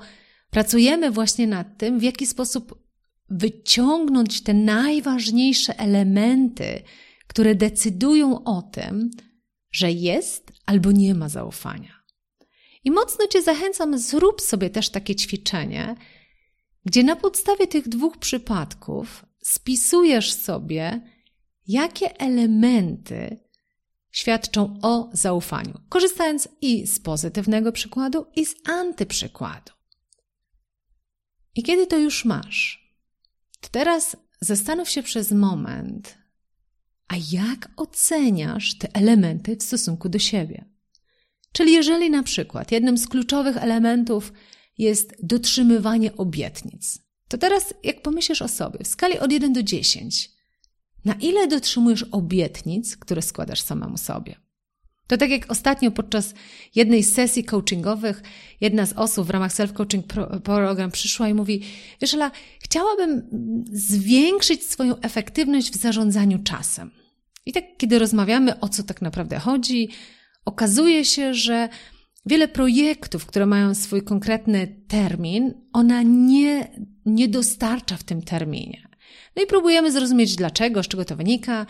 pracujemy 0.50 1.12
właśnie 1.12 1.48
nad 1.48 1.78
tym, 1.78 2.00
w 2.00 2.04
jaki 2.04 2.28
sposób 2.28 2.86
wyciągnąć 3.30 4.44
te 4.44 4.54
najważniejsze 4.54 5.80
elementy, 5.80 6.84
które 7.28 7.56
decydują 7.56 8.44
o 8.44 8.62
tym, 8.62 9.12
że 9.72 9.92
jest 9.92 10.52
albo 10.66 10.92
nie 10.92 11.16
ma 11.16 11.30
zaufania. 11.30 12.02
I 12.84 12.92
mocno 12.92 13.28
Cię 13.28 13.42
zachęcam, 13.42 13.98
zrób 13.98 14.42
sobie 14.42 14.70
też 14.70 14.90
takie 14.90 15.16
ćwiczenie, 15.16 15.96
gdzie 16.86 17.04
na 17.04 17.16
podstawie 17.16 17.68
tych 17.68 17.90
dwóch 17.90 18.18
przypadków 18.18 19.26
spisujesz 19.44 20.34
sobie, 20.34 21.02
jakie 21.68 22.20
elementy 22.20 23.45
świadczą 24.16 24.80
o 24.82 25.10
zaufaniu, 25.14 25.82
korzystając 25.90 26.50
i 26.62 26.88
z 26.88 27.00
pozytywnego 27.00 27.72
przykładu, 27.72 28.26
i 28.36 28.46
z 28.46 28.56
antyprzykładu. 28.70 29.72
I 31.56 31.64
kiedy 31.64 31.88
to 31.88 31.98
już 31.98 32.26
masz, 32.26 32.90
to 33.62 33.70
teraz 33.72 34.18
zastanów 34.42 34.90
się 34.90 35.04
przez 35.04 35.32
moment, 35.32 36.18
a 37.08 37.16
jak 37.32 37.72
oceniasz 37.78 38.78
te 38.78 38.88
elementy 38.94 39.56
w 39.56 39.64
stosunku 39.64 40.10
do 40.10 40.20
siebie? 40.20 40.66
Czyli 41.52 41.74
jeżeli 41.74 42.10
na 42.10 42.24
przykład 42.24 42.72
jednym 42.72 42.98
z 42.98 43.08
kluczowych 43.08 43.58
elementów 43.58 44.34
jest 44.78 45.16
dotrzymywanie 45.24 46.18
obietnic, 46.18 47.00
to 47.28 47.38
teraz 47.38 47.74
jak 47.84 48.02
pomyślisz 48.02 48.42
o 48.42 48.48
sobie 48.48 48.80
w 48.84 48.88
skali 48.88 49.20
od 49.20 49.32
1 49.32 49.54
do 49.54 49.64
10, 49.64 50.35
na 51.06 51.14
ile 51.14 51.48
dotrzymujesz 51.48 52.06
obietnic, 52.12 52.98
które 52.98 53.22
składasz 53.22 53.62
samemu 53.62 53.98
sobie? 53.98 54.36
To 55.08 55.18
tak 55.18 55.30
jak 55.30 55.52
ostatnio 55.52 55.92
podczas 55.92 56.34
jednej 56.76 57.04
z 57.04 57.14
sesji 57.14 57.44
coachingowych 57.44 58.24
jedna 58.62 58.86
z 58.86 58.94
osób 58.94 59.28
w 59.28 59.30
ramach 59.30 59.52
self-coaching 59.52 60.02
program 60.40 60.92
przyszła 60.92 61.30
i 61.30 61.34
mówi, 61.34 61.62
wiesz 62.02 62.14
Ela, 62.14 62.32
chciałabym 62.60 63.30
zwiększyć 63.72 64.64
swoją 64.64 65.00
efektywność 65.00 65.72
w 65.72 65.78
zarządzaniu 65.78 66.40
czasem. 66.44 66.92
I 67.46 67.54
tak, 67.54 67.64
kiedy 67.78 68.00
rozmawiamy, 68.00 68.60
o 68.60 68.70
co 68.70 68.84
tak 68.84 69.02
naprawdę 69.02 69.40
chodzi, 69.40 69.90
okazuje 70.46 71.06
się, 71.06 71.34
że 71.34 71.70
wiele 72.26 72.48
projektów, 72.48 73.26
które 73.26 73.46
mają 73.46 73.76
swój 73.76 74.04
konkretny 74.04 74.84
termin, 74.88 75.54
ona 75.74 76.02
nie, 76.04 76.72
nie 77.06 77.28
dostarcza 77.28 77.98
w 77.98 78.04
tym 78.04 78.22
terminie. 78.22 78.85
No 79.36 79.44
i 79.44 79.48
próbujemy 79.48 79.92
zrozumieć 79.92 80.36
dlaczego, 80.36 80.84
z 80.84 80.88
czego 80.88 81.06
to 81.06 81.16
wynika. 81.16 81.66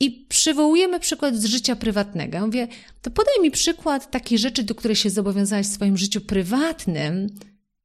I 0.00 0.26
przywołujemy 0.28 1.00
przykład 1.00 1.36
z 1.36 1.44
życia 1.44 1.76
prywatnego. 1.76 2.36
Ja 2.36 2.46
mówię, 2.46 2.68
to 3.02 3.10
podaj 3.10 3.34
mi 3.42 3.50
przykład 3.50 4.10
takiej 4.10 4.38
rzeczy, 4.38 4.62
do 4.62 4.74
której 4.74 4.96
się 4.96 5.10
zobowiązałaś 5.10 5.66
w 5.66 5.72
swoim 5.72 5.96
życiu 5.96 6.20
prywatnym, 6.20 7.26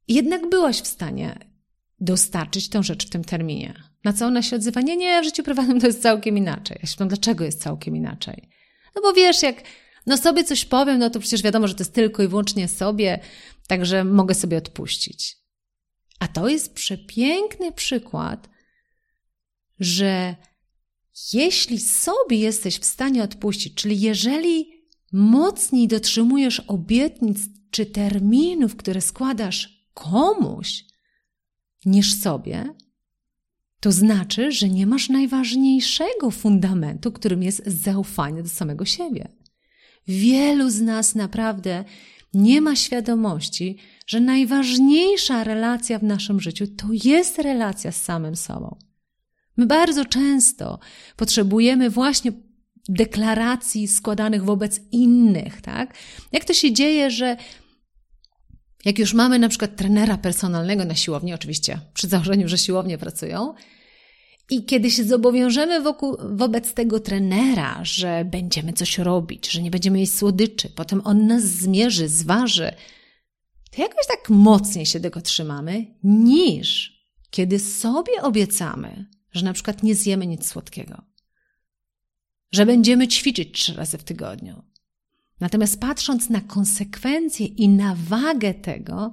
jednak 0.08 0.48
byłaś 0.48 0.80
w 0.80 0.86
stanie 0.86 1.38
dostarczyć 2.00 2.68
tę 2.68 2.82
rzecz 2.82 3.06
w 3.06 3.10
tym 3.10 3.24
terminie. 3.24 3.74
Na 4.04 4.12
co 4.12 4.26
ona 4.26 4.42
się 4.42 4.56
odzywa? 4.56 4.80
Nie, 4.80 4.96
nie, 4.96 5.22
w 5.22 5.24
życiu 5.24 5.42
prywatnym 5.42 5.80
to 5.80 5.86
jest 5.86 6.02
całkiem 6.02 6.38
inaczej. 6.38 6.78
Ja 6.82 6.88
się 6.88 6.92
pytam, 6.92 7.08
dlaczego 7.08 7.44
jest 7.44 7.62
całkiem 7.62 7.96
inaczej? 7.96 8.48
No 8.96 9.02
bo 9.02 9.12
wiesz, 9.12 9.42
jak 9.42 9.62
no 10.06 10.16
sobie 10.16 10.44
coś 10.44 10.64
powiem, 10.64 10.98
no 10.98 11.10
to 11.10 11.20
przecież 11.20 11.42
wiadomo, 11.42 11.68
że 11.68 11.74
to 11.74 11.80
jest 11.80 11.94
tylko 11.94 12.22
i 12.22 12.28
wyłącznie 12.28 12.68
sobie, 12.68 13.20
także 13.66 14.04
mogę 14.04 14.34
sobie 14.34 14.56
odpuścić. 14.56 15.36
A 16.18 16.28
to 16.28 16.48
jest 16.48 16.74
przepiękny 16.74 17.72
przykład, 17.72 18.48
że 19.80 20.36
jeśli 21.32 21.80
sobie 21.80 22.38
jesteś 22.38 22.78
w 22.78 22.84
stanie 22.84 23.22
odpuścić, 23.22 23.74
czyli 23.74 24.00
jeżeli 24.00 24.66
mocniej 25.12 25.88
dotrzymujesz 25.88 26.60
obietnic 26.60 27.38
czy 27.70 27.86
terminów, 27.86 28.76
które 28.76 29.00
składasz 29.00 29.90
komuś 29.94 30.84
niż 31.84 32.14
sobie, 32.14 32.74
to 33.80 33.92
znaczy, 33.92 34.52
że 34.52 34.68
nie 34.68 34.86
masz 34.86 35.08
najważniejszego 35.08 36.30
fundamentu, 36.30 37.12
którym 37.12 37.42
jest 37.42 37.66
zaufanie 37.66 38.42
do 38.42 38.48
samego 38.48 38.84
siebie. 38.84 39.28
Wielu 40.08 40.70
z 40.70 40.80
nas 40.80 41.14
naprawdę 41.14 41.84
nie 42.34 42.60
ma 42.60 42.76
świadomości, 42.76 43.78
że 44.06 44.20
najważniejsza 44.20 45.44
relacja 45.44 45.98
w 45.98 46.02
naszym 46.02 46.40
życiu 46.40 46.66
to 46.66 46.86
jest 47.04 47.38
relacja 47.38 47.92
z 47.92 48.02
samym 48.02 48.36
sobą. 48.36 48.89
My 49.60 49.66
bardzo 49.66 50.04
często 50.04 50.78
potrzebujemy 51.16 51.90
właśnie 51.90 52.32
deklaracji 52.88 53.88
składanych 53.88 54.44
wobec 54.44 54.80
innych, 54.92 55.60
tak? 55.60 55.94
Jak 56.32 56.44
to 56.44 56.54
się 56.54 56.72
dzieje, 56.72 57.10
że 57.10 57.36
jak 58.84 58.98
już 58.98 59.14
mamy 59.14 59.38
na 59.38 59.48
przykład 59.48 59.76
trenera 59.76 60.18
personalnego 60.18 60.84
na 60.84 60.94
siłowni, 60.94 61.34
oczywiście 61.34 61.80
przy 61.94 62.08
założeniu, 62.08 62.48
że 62.48 62.58
siłownie 62.58 62.98
pracują, 62.98 63.54
i 64.50 64.64
kiedy 64.64 64.90
się 64.90 65.04
zobowiążemy 65.04 65.80
wokół, 65.80 66.16
wobec 66.30 66.74
tego 66.74 67.00
trenera, 67.00 67.80
że 67.84 68.24
będziemy 68.24 68.72
coś 68.72 68.98
robić, 68.98 69.50
że 69.50 69.62
nie 69.62 69.70
będziemy 69.70 70.00
jeść 70.00 70.14
słodyczy, 70.14 70.68
potem 70.68 71.00
on 71.04 71.26
nas 71.26 71.42
zmierzy, 71.42 72.08
zważy, 72.08 72.72
to 73.70 73.82
jakoś 73.82 74.06
tak 74.06 74.30
mocniej 74.30 74.86
się 74.86 75.00
tego 75.00 75.20
trzymamy, 75.20 75.86
niż 76.02 77.00
kiedy 77.30 77.58
sobie 77.58 78.22
obiecamy, 78.22 79.06
że 79.32 79.44
na 79.44 79.52
przykład 79.52 79.82
nie 79.82 79.94
zjemy 79.94 80.26
nic 80.26 80.46
słodkiego, 80.46 81.02
że 82.52 82.66
będziemy 82.66 83.08
ćwiczyć 83.08 83.52
trzy 83.52 83.74
razy 83.74 83.98
w 83.98 84.04
tygodniu. 84.04 84.62
Natomiast 85.40 85.80
patrząc 85.80 86.30
na 86.30 86.40
konsekwencje 86.40 87.46
i 87.46 87.68
na 87.68 87.94
wagę 87.94 88.54
tego, 88.54 89.12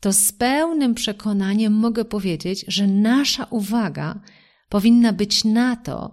to 0.00 0.12
z 0.12 0.32
pełnym 0.32 0.94
przekonaniem 0.94 1.72
mogę 1.72 2.04
powiedzieć, 2.04 2.64
że 2.68 2.86
nasza 2.86 3.44
uwaga 3.44 4.20
powinna 4.68 5.12
być 5.12 5.44
na 5.44 5.76
to, 5.76 6.12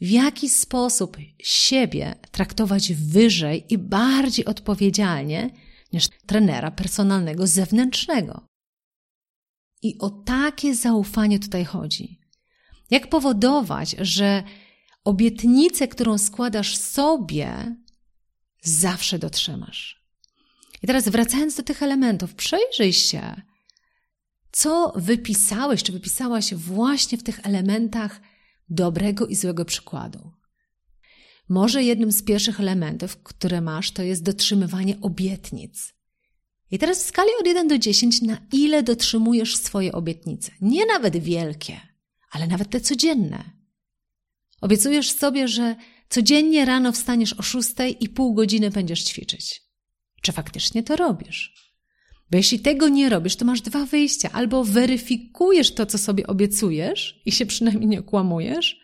w 0.00 0.10
jaki 0.10 0.48
sposób 0.48 1.16
siebie 1.38 2.14
traktować 2.30 2.92
wyżej 2.92 3.64
i 3.68 3.78
bardziej 3.78 4.44
odpowiedzialnie 4.44 5.50
niż 5.92 6.08
trenera 6.26 6.70
personalnego 6.70 7.46
zewnętrznego. 7.46 8.46
I 9.82 9.98
o 9.98 10.10
takie 10.10 10.74
zaufanie 10.74 11.38
tutaj 11.38 11.64
chodzi. 11.64 12.21
Jak 12.92 13.08
powodować, 13.08 13.96
że 13.98 14.42
obietnicę, 15.04 15.88
którą 15.88 16.18
składasz 16.18 16.76
sobie, 16.76 17.76
zawsze 18.62 19.18
dotrzymasz? 19.18 20.02
I 20.82 20.86
teraz 20.86 21.08
wracając 21.08 21.56
do 21.56 21.62
tych 21.62 21.82
elementów, 21.82 22.34
przejrzyj 22.34 22.92
się, 22.92 23.42
co 24.52 24.92
wypisałeś, 24.96 25.82
czy 25.82 25.92
wypisałaś 25.92 26.54
właśnie 26.54 27.18
w 27.18 27.22
tych 27.22 27.46
elementach 27.46 28.20
dobrego 28.68 29.26
i 29.26 29.36
złego 29.36 29.64
przykładu. 29.64 30.32
Może 31.48 31.82
jednym 31.82 32.12
z 32.12 32.22
pierwszych 32.22 32.60
elementów, 32.60 33.22
które 33.22 33.60
masz, 33.60 33.90
to 33.90 34.02
jest 34.02 34.22
dotrzymywanie 34.22 35.00
obietnic. 35.00 35.94
I 36.70 36.78
teraz 36.78 37.04
w 37.04 37.06
skali 37.06 37.30
od 37.40 37.46
1 37.46 37.68
do 37.68 37.78
10, 37.78 38.22
na 38.22 38.38
ile 38.52 38.82
dotrzymujesz 38.82 39.56
swoje 39.56 39.92
obietnice? 39.92 40.52
Nie 40.60 40.86
nawet 40.86 41.16
wielkie, 41.16 41.91
ale 42.32 42.46
nawet 42.46 42.70
te 42.70 42.80
codzienne. 42.80 43.44
Obiecujesz 44.60 45.10
sobie, 45.10 45.48
że 45.48 45.76
codziennie 46.08 46.64
rano 46.64 46.92
wstaniesz 46.92 47.32
o 47.32 47.42
6 47.42 47.70
i 48.00 48.08
pół 48.08 48.34
godziny 48.34 48.70
będziesz 48.70 49.04
ćwiczyć. 49.04 49.62
Czy 50.22 50.32
faktycznie 50.32 50.82
to 50.82 50.96
robisz? 50.96 51.54
Bo 52.30 52.36
jeśli 52.36 52.60
tego 52.60 52.88
nie 52.88 53.08
robisz, 53.08 53.36
to 53.36 53.44
masz 53.44 53.60
dwa 53.60 53.86
wyjścia. 53.86 54.30
Albo 54.32 54.64
weryfikujesz 54.64 55.74
to, 55.74 55.86
co 55.86 55.98
sobie 55.98 56.26
obiecujesz 56.26 57.22
i 57.24 57.32
się 57.32 57.46
przynajmniej 57.46 57.88
nie 57.88 58.00
okłamujesz, 58.00 58.80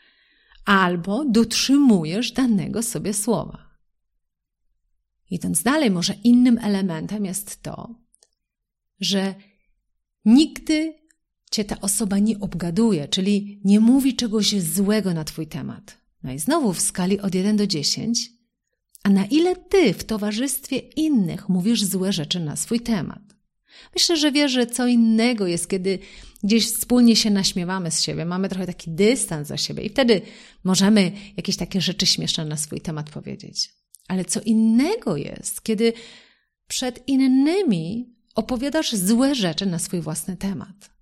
albo 0.64 1.24
dotrzymujesz 1.24 2.32
danego 2.32 2.82
sobie 2.82 3.14
słowa. 3.14 3.68
Idąc 5.30 5.62
dalej, 5.62 5.90
może 5.90 6.14
innym 6.24 6.58
elementem 6.62 7.24
jest 7.24 7.62
to, 7.62 7.94
że 9.00 9.34
nigdy 10.24 10.94
cię 11.50 11.64
ta 11.64 11.80
osoba 11.80 12.18
nie 12.18 12.40
obgaduje, 12.40 13.08
czyli 13.08 13.60
nie 13.64 13.80
mówi 13.80 14.16
czegoś 14.16 14.60
złego 14.62 15.14
na 15.14 15.24
twój 15.24 15.46
temat. 15.46 15.98
No 16.22 16.32
i 16.32 16.38
znowu 16.38 16.72
w 16.72 16.80
skali 16.80 17.20
od 17.20 17.34
1 17.34 17.56
do 17.56 17.66
10, 17.66 18.30
a 19.02 19.10
na 19.10 19.26
ile 19.26 19.56
ty 19.56 19.94
w 19.94 20.04
towarzystwie 20.04 20.78
innych 20.78 21.48
mówisz 21.48 21.84
złe 21.84 22.12
rzeczy 22.12 22.40
na 22.40 22.56
swój 22.56 22.80
temat? 22.80 23.22
Myślę, 23.94 24.16
że 24.16 24.32
wiesz, 24.32 24.52
że 24.52 24.66
co 24.66 24.86
innego 24.86 25.46
jest, 25.46 25.68
kiedy 25.68 25.98
gdzieś 26.42 26.66
wspólnie 26.66 27.16
się 27.16 27.30
naśmiewamy 27.30 27.90
z 27.90 28.02
siebie, 28.02 28.24
mamy 28.24 28.48
trochę 28.48 28.66
taki 28.66 28.90
dystans 28.90 29.48
do 29.48 29.56
siebie 29.56 29.82
i 29.84 29.88
wtedy 29.88 30.20
możemy 30.64 31.12
jakieś 31.36 31.56
takie 31.56 31.80
rzeczy 31.80 32.06
śmieszne 32.06 32.44
na 32.44 32.56
swój 32.56 32.80
temat 32.80 33.10
powiedzieć. 33.10 33.70
Ale 34.08 34.24
co 34.24 34.40
innego 34.40 35.16
jest, 35.16 35.62
kiedy 35.62 35.92
przed 36.68 37.08
innymi 37.08 38.14
opowiadasz 38.34 38.92
złe 38.92 39.34
rzeczy 39.34 39.66
na 39.66 39.78
swój 39.78 40.00
własny 40.00 40.36
temat. 40.36 40.97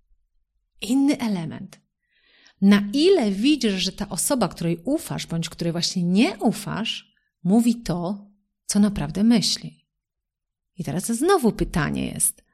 Inny 0.81 1.19
element. 1.19 1.81
Na 2.61 2.89
ile 2.93 3.31
widzisz, 3.31 3.75
że 3.75 3.93
ta 3.93 4.09
osoba, 4.09 4.49
której 4.49 4.81
ufasz, 4.85 5.27
bądź 5.27 5.49
której 5.49 5.73
właśnie 5.73 6.03
nie 6.03 6.39
ufasz, 6.39 7.15
mówi 7.43 7.83
to, 7.83 8.31
co 8.67 8.81
naprawdę 8.81 9.25
myśli. 9.25 9.87
I 10.77 10.85
teraz 10.85 11.07
znowu 11.07 11.53
pytanie 11.53 12.07
jest: 12.07 12.45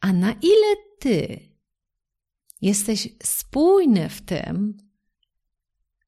a 0.00 0.12
na 0.12 0.32
ile 0.32 0.76
ty 0.98 1.40
jesteś 2.60 3.08
spójny 3.22 4.08
w 4.08 4.20
tym, 4.20 4.76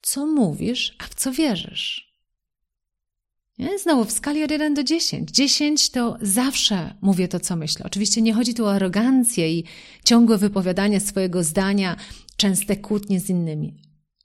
co 0.03 0.27
mówisz, 0.27 0.97
a 0.99 1.05
w 1.05 1.15
co 1.15 1.33
wierzysz? 1.33 2.10
Nie? 3.61 3.79
Znowu 3.79 4.05
w 4.05 4.13
skali 4.13 4.45
od 4.45 4.51
1 4.51 4.75
do 4.75 4.85
10. 4.85 5.31
10 5.31 5.91
to 5.91 6.17
zawsze 6.23 6.95
mówię 7.01 7.29
to, 7.29 7.41
co 7.41 7.57
myślę. 7.57 7.87
Oczywiście 7.87 8.23
nie 8.23 8.35
chodzi 8.35 8.55
tu 8.55 8.65
o 8.65 8.73
arogancję 8.73 9.53
i 9.53 9.65
ciągłe 10.05 10.39
wypowiadanie 10.39 11.01
swojego 11.01 11.45
zdania, 11.45 11.97
częste 12.37 12.77
kłótnie 12.77 13.21
z 13.21 13.31
innymi. 13.31 13.83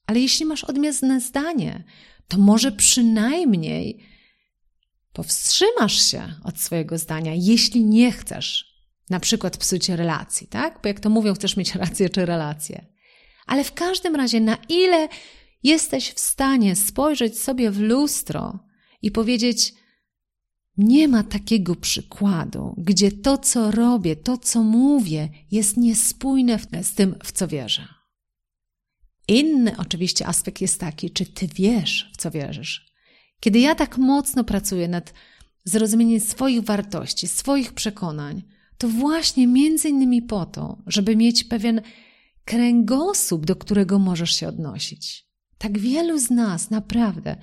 Ale 0.08 0.20
jeśli 0.20 0.46
masz 0.46 0.64
odmienne 0.64 1.22
zdanie, 1.22 1.84
to 2.28 2.38
może 2.38 2.72
przynajmniej 2.72 4.00
powstrzymasz 5.14 6.12
się 6.12 6.34
od 6.44 6.60
swojego 6.60 6.98
zdania, 6.98 7.34
jeśli 7.36 7.86
nie 7.86 8.12
chcesz 8.12 8.76
na 9.10 9.20
przykład 9.20 9.58
psucie 9.58 9.96
relacji, 9.96 10.48
tak? 10.48 10.80
Bo 10.84 10.88
jak 10.88 11.00
to 11.00 11.10
mówią, 11.10 11.34
chcesz 11.34 11.58
mieć 11.58 11.76
rację 11.76 12.10
czy 12.10 12.26
relację. 12.26 12.86
Ale 13.46 13.64
w 13.64 13.74
każdym 13.74 14.16
razie, 14.16 14.42
na 14.42 14.58
ile 14.70 15.08
jesteś 15.64 16.12
w 16.12 16.20
stanie 16.20 16.76
spojrzeć 16.76 17.40
sobie 17.40 17.72
w 17.72 17.80
lustro 17.80 18.65
i 19.06 19.12
powiedzieć, 19.12 19.74
nie 20.78 21.08
ma 21.08 21.24
takiego 21.24 21.76
przykładu, 21.76 22.76
gdzie 22.78 23.12
to, 23.12 23.38
co 23.38 23.72
robię, 23.72 24.16
to, 24.16 24.38
co 24.38 24.64
mówię, 24.64 25.30
jest 25.52 25.78
niespójne 25.78 26.60
z 26.82 26.94
tym, 26.94 27.16
w 27.24 27.32
co 27.32 27.48
wierzę. 27.48 27.88
Inny 29.28 29.78
oczywiście 29.78 30.28
aspekt 30.28 30.62
jest 30.62 30.80
taki, 30.80 31.12
czy 31.12 31.26
ty 31.26 31.48
wiesz, 31.56 32.12
w 32.14 32.18
co 32.18 32.32
wierzysz. 32.32 32.94
Kiedy 33.40 33.60
ja 33.60 33.76
tak 33.76 33.98
mocno 33.98 34.44
pracuję 34.44 34.88
nad 34.88 35.14
zrozumieniem 35.64 36.20
swoich 36.20 36.64
wartości, 36.64 37.28
swoich 37.28 37.74
przekonań, 37.74 38.44
to 38.78 38.88
właśnie 38.88 39.48
między 39.48 39.90
innymi 39.90 40.22
po 40.22 40.46
to, 40.46 40.78
żeby 40.88 41.16
mieć 41.16 41.44
pewien 41.44 41.82
kręgosłup, 42.46 43.46
do 43.46 43.56
którego 43.56 44.00
możesz 44.00 44.36
się 44.36 44.48
odnosić. 44.48 45.28
Tak 45.58 45.80
wielu 45.80 46.20
z 46.20 46.30
nas 46.30 46.70
naprawdę 46.70 47.38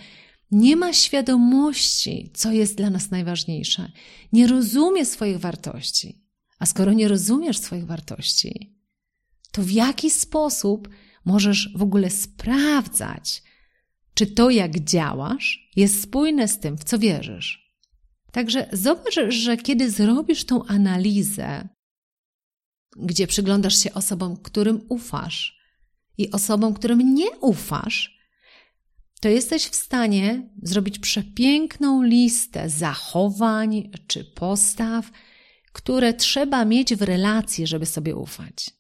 nie 0.53 0.77
ma 0.77 0.93
świadomości, 0.93 2.31
co 2.35 2.53
jest 2.53 2.77
dla 2.77 2.91
nas 2.91 3.11
najważniejsze, 3.11 3.93
nie 4.33 4.47
rozumie 4.47 5.07
swoich 5.07 5.39
wartości. 5.39 6.23
A 6.59 6.67
skoro 6.67 6.93
nie 6.93 7.09
rozumiesz 7.09 7.59
swoich 7.59 7.87
wartości, 7.87 8.79
to 9.53 9.63
w 9.63 9.71
jaki 9.71 10.11
sposób 10.11 10.89
możesz 11.25 11.73
w 11.77 11.83
ogóle 11.83 12.11
sprawdzać, 12.11 13.43
czy 14.15 14.27
to, 14.27 14.51
jak 14.51 14.81
działasz, 14.81 15.71
jest 15.77 16.03
spójne 16.03 16.49
z 16.49 16.59
tym, 16.59 16.79
w 16.79 16.85
co 16.85 16.99
wierzysz? 16.99 17.77
Także 18.33 18.69
zobacz, 18.73 19.15
że 19.29 19.57
kiedy 19.57 19.91
zrobisz 19.91 20.45
tą 20.45 20.65
analizę, 20.65 21.69
gdzie 22.97 23.27
przyglądasz 23.27 23.77
się 23.77 23.95
osobom, 23.95 24.37
którym 24.37 24.81
ufasz 24.89 25.59
i 26.19 26.31
osobom, 26.31 26.75
którym 26.75 27.15
nie 27.15 27.31
ufasz, 27.31 28.22
to 29.23 29.29
jesteś 29.29 29.65
w 29.65 29.75
stanie 29.75 30.49
zrobić 30.63 30.99
przepiękną 30.99 32.03
listę 32.03 32.69
zachowań 32.69 33.91
czy 34.07 34.25
postaw, 34.25 35.11
które 35.73 36.15
trzeba 36.15 36.65
mieć 36.65 36.95
w 36.95 37.03
relacji, 37.03 37.67
żeby 37.67 37.87
sobie 37.87 38.17
ufać. 38.17 38.71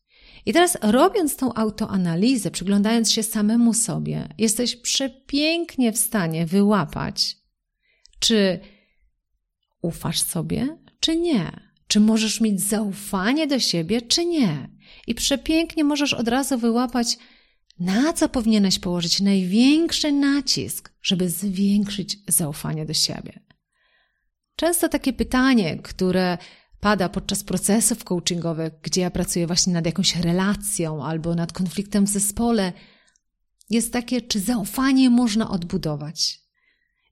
I 0.47 0.53
teraz, 0.53 0.79
robiąc 0.83 1.37
tą 1.37 1.55
autoanalizę, 1.55 2.51
przyglądając 2.51 3.13
się 3.13 3.23
samemu 3.23 3.75
sobie, 3.75 4.29
jesteś 4.39 4.77
przepięknie 4.77 5.93
w 5.93 5.99
stanie 5.99 6.47
wyłapać, 6.47 7.37
czy 8.19 8.61
ufasz 9.83 10.21
sobie, 10.21 10.79
czy 11.01 11.17
nie? 11.17 11.61
Czy 11.87 12.01
możesz 12.01 12.41
mieć 12.41 12.61
zaufanie 12.61 13.47
do 13.47 13.59
siebie, 13.59 14.03
czy 14.03 14.25
nie? 14.25 14.71
I 15.07 15.15
przepięknie 15.15 15.85
możesz 15.85 16.15
od 16.15 16.29
razu 16.29 16.59
wyłapać, 16.59 17.19
na 17.79 18.13
co 18.13 18.29
powinieneś 18.29 18.79
położyć 18.79 19.21
największy 19.21 20.13
nacisk, 20.13 20.93
żeby 21.03 21.31
zwiększyć 21.31 22.19
zaufanie 22.29 22.87
do 22.87 22.95
siebie. 22.95 23.41
Często 24.57 24.89
takie 24.89 25.13
pytanie, 25.13 25.79
które 25.79 26.39
pada 26.81 27.09
podczas 27.09 27.45
procesów 27.45 28.05
coachingowych, 28.05 28.73
gdzie 28.83 29.01
ja 29.01 29.11
pracuję 29.11 29.47
właśnie 29.47 29.73
nad 29.73 29.87
jakąś 29.87 30.17
relacją 30.17 31.05
albo 31.05 31.35
nad 31.35 31.53
konfliktem 31.53 32.07
w 32.07 32.11
zespole, 32.11 32.73
jest 33.71 33.93
takie, 33.93 34.23
czy 34.23 34.41
zaufanie 34.41 35.11
można 35.11 35.51
odbudować. 35.51 36.41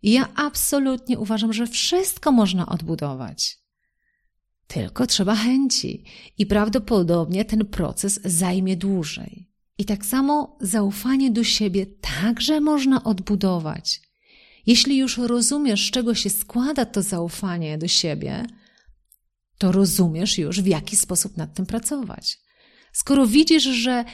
I 0.03 0.13
ja 0.13 0.29
absolutnie 0.35 1.19
uważam, 1.19 1.53
że 1.53 1.67
wszystko 1.67 2.33
można 2.33 2.67
odbudować. 2.67 3.59
Tylko 4.67 5.07
trzeba 5.07 5.35
chęci 5.35 6.05
i 6.39 6.47
prawdopodobnie 6.47 7.45
ten 7.45 7.67
proces 7.67 8.21
zajmie 8.25 8.77
dłużej. 8.77 9.50
I 9.81 9.85
tak 9.85 10.07
samo 10.07 10.57
zaufanie 10.61 11.31
do 11.31 11.45
siebie 11.45 11.87
także 11.87 12.61
można 12.61 13.05
odbudować. 13.05 14.01
Jeśli 14.67 14.97
już 14.97 15.19
rozumiesz, 15.19 15.89
z 15.89 15.91
czego 15.91 16.15
się 16.15 16.31
składa 16.31 16.85
to 16.85 17.03
zaufanie 17.03 17.79
do 17.79 17.89
siebie, 17.89 18.47
to 19.59 19.73
rozumiesz 19.73 20.39
już, 20.39 20.61
w 20.61 20.67
jaki 20.67 20.97
sposób 20.97 21.37
nad 21.37 21.55
tym 21.55 21.67
pracować. 21.67 22.39
Skoro 22.93 23.27
widzisz, 23.27 23.63
że 23.63 24.05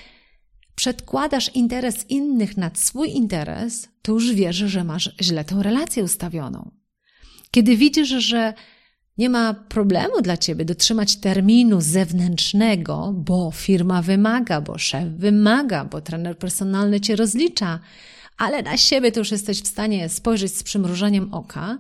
przedkładasz 0.74 1.50
interes 1.55 2.11
innych 2.11 2.57
nad 2.57 2.79
swój 2.79 3.11
interes, 3.11 3.88
to 4.02 4.12
już 4.12 4.33
wiesz, 4.33 4.57
że 4.57 4.85
masz 4.85 5.16
źle 5.20 5.44
tę 5.44 5.62
relację 5.62 6.05
ustawioną. 6.05 6.70
Kiedy 7.50 7.76
widzisz, 7.76 8.09
że 8.09 8.55
nie 9.18 9.31
ma 9.31 9.55
problemu 9.55 10.22
dla 10.22 10.37
ciebie 10.37 10.64
dotrzymać 10.64 11.16
terminu 11.16 11.81
zewnętrznego, 11.81 13.12
bo 13.16 13.50
firma 13.50 14.02
wymaga, 14.02 14.61
bo 14.61 14.79
szef 14.79 15.09
wymaga, 15.09 15.85
bo 15.85 16.00
trener 16.00 16.38
personalny 16.38 17.00
cię 17.00 17.16
rozlicza, 17.16 17.81
ale 18.38 18.62
na 18.62 18.76
siebie 18.76 19.12
to 19.12 19.20
już 19.20 19.31
jesteś 19.31 19.62
w 19.62 19.66
stanie 19.66 20.09
spojrzeć 20.09 20.57
z 20.57 20.62
przymrużeniem 20.62 21.35
oka, 21.35 21.79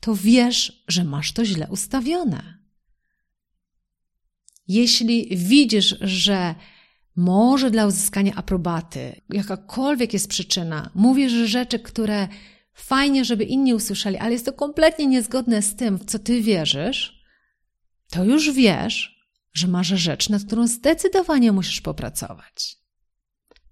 to 0.00 0.14
wiesz, 0.14 0.84
że 0.88 1.04
masz 1.04 1.32
to 1.32 1.44
źle 1.44 1.68
ustawione. 1.70 2.58
Jeśli 4.68 5.36
widzisz, 5.36 5.96
że 6.00 6.54
może 7.16 7.70
dla 7.70 7.86
uzyskania 7.86 8.34
aprobaty, 8.34 9.20
jakakolwiek 9.28 10.12
jest 10.12 10.28
przyczyna, 10.28 10.90
mówisz 10.94 11.32
rzeczy, 11.32 11.78
które 11.78 12.28
fajnie, 12.72 13.24
żeby 13.24 13.44
inni 13.44 13.74
usłyszeli, 13.74 14.16
ale 14.16 14.32
jest 14.32 14.44
to 14.44 14.52
kompletnie 14.52 15.06
niezgodne 15.06 15.62
z 15.62 15.76
tym, 15.76 15.98
w 15.98 16.04
co 16.04 16.18
ty 16.18 16.42
wierzysz, 16.42 17.24
to 18.10 18.24
już 18.24 18.50
wiesz, 18.50 19.20
że 19.52 19.68
masz 19.68 19.86
rzecz, 19.86 20.28
nad 20.28 20.44
którą 20.44 20.66
zdecydowanie 20.66 21.52
musisz 21.52 21.80
popracować. 21.80 22.76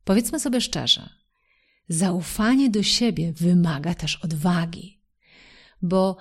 Powiedzmy 0.04 0.40
sobie 0.40 0.60
szczerze, 0.60 1.10
zaufanie 1.88 2.70
do 2.70 2.82
siebie 2.82 3.32
wymaga 3.32 3.94
też 3.94 4.16
odwagi, 4.16 5.02
bo 5.82 6.16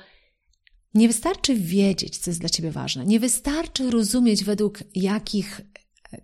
nie 0.94 1.08
wystarczy 1.08 1.56
wiedzieć, 1.56 2.18
co 2.18 2.30
jest 2.30 2.40
dla 2.40 2.50
ciebie 2.50 2.72
ważne, 2.72 3.06
nie 3.06 3.20
wystarczy 3.20 3.92
rozumieć, 3.92 4.44
według 4.44 4.80
jakich 4.96 5.62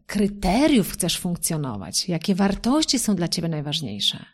kryteriów 0.06 0.92
chcesz 0.92 1.18
funkcjonować, 1.18 2.10
jakie 2.10 2.36
wartości 2.36 3.00
są 3.00 3.16
dla 3.16 3.28
ciebie 3.28 3.48
najważniejsze. 3.48 4.26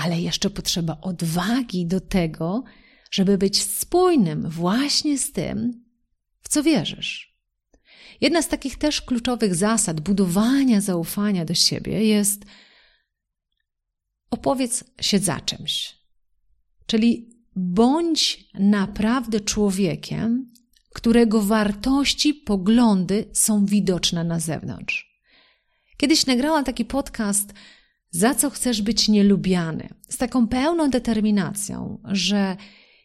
Ale 0.00 0.20
jeszcze 0.20 0.50
potrzeba 0.50 0.98
odwagi 1.00 1.86
do 1.86 2.00
tego, 2.00 2.64
żeby 3.10 3.38
być 3.38 3.62
spójnym 3.62 4.50
właśnie 4.50 5.18
z 5.18 5.32
tym, 5.32 5.84
w 6.42 6.48
co 6.48 6.62
wierzysz. 6.62 7.30
Jedna 8.20 8.42
z 8.42 8.48
takich 8.48 8.78
też 8.78 9.02
kluczowych 9.02 9.54
zasad 9.54 10.00
budowania 10.00 10.80
zaufania 10.80 11.44
do 11.44 11.54
siebie 11.54 12.04
jest 12.04 12.44
opowiedz 14.30 14.84
się 15.00 15.18
za 15.18 15.40
czymś. 15.40 15.96
Czyli 16.86 17.30
bądź 17.56 18.44
naprawdę 18.54 19.40
człowiekiem, 19.40 20.52
którego 20.94 21.42
wartości, 21.42 22.34
poglądy 22.34 23.30
są 23.32 23.66
widoczne 23.66 24.24
na 24.24 24.40
zewnątrz. 24.40 25.22
Kiedyś 25.96 26.26
nagrałam 26.26 26.64
taki 26.64 26.84
podcast, 26.84 27.52
za 28.10 28.34
co 28.34 28.50
chcesz 28.50 28.82
być 28.82 29.08
nielubiany, 29.08 29.88
z 30.08 30.16
taką 30.16 30.48
pełną 30.48 30.90
determinacją, 30.90 32.02
że 32.04 32.56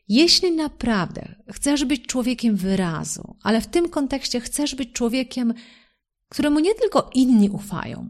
jeśli 0.07 0.51
naprawdę 0.51 1.35
chcesz 1.51 1.85
być 1.85 2.07
człowiekiem 2.07 2.55
wyrazu, 2.55 3.35
ale 3.43 3.61
w 3.61 3.67
tym 3.67 3.89
kontekście 3.89 4.39
chcesz 4.39 4.75
być 4.75 4.91
człowiekiem, 4.91 5.53
któremu 6.29 6.59
nie 6.59 6.75
tylko 6.75 7.09
inni 7.13 7.49
ufają, 7.49 8.09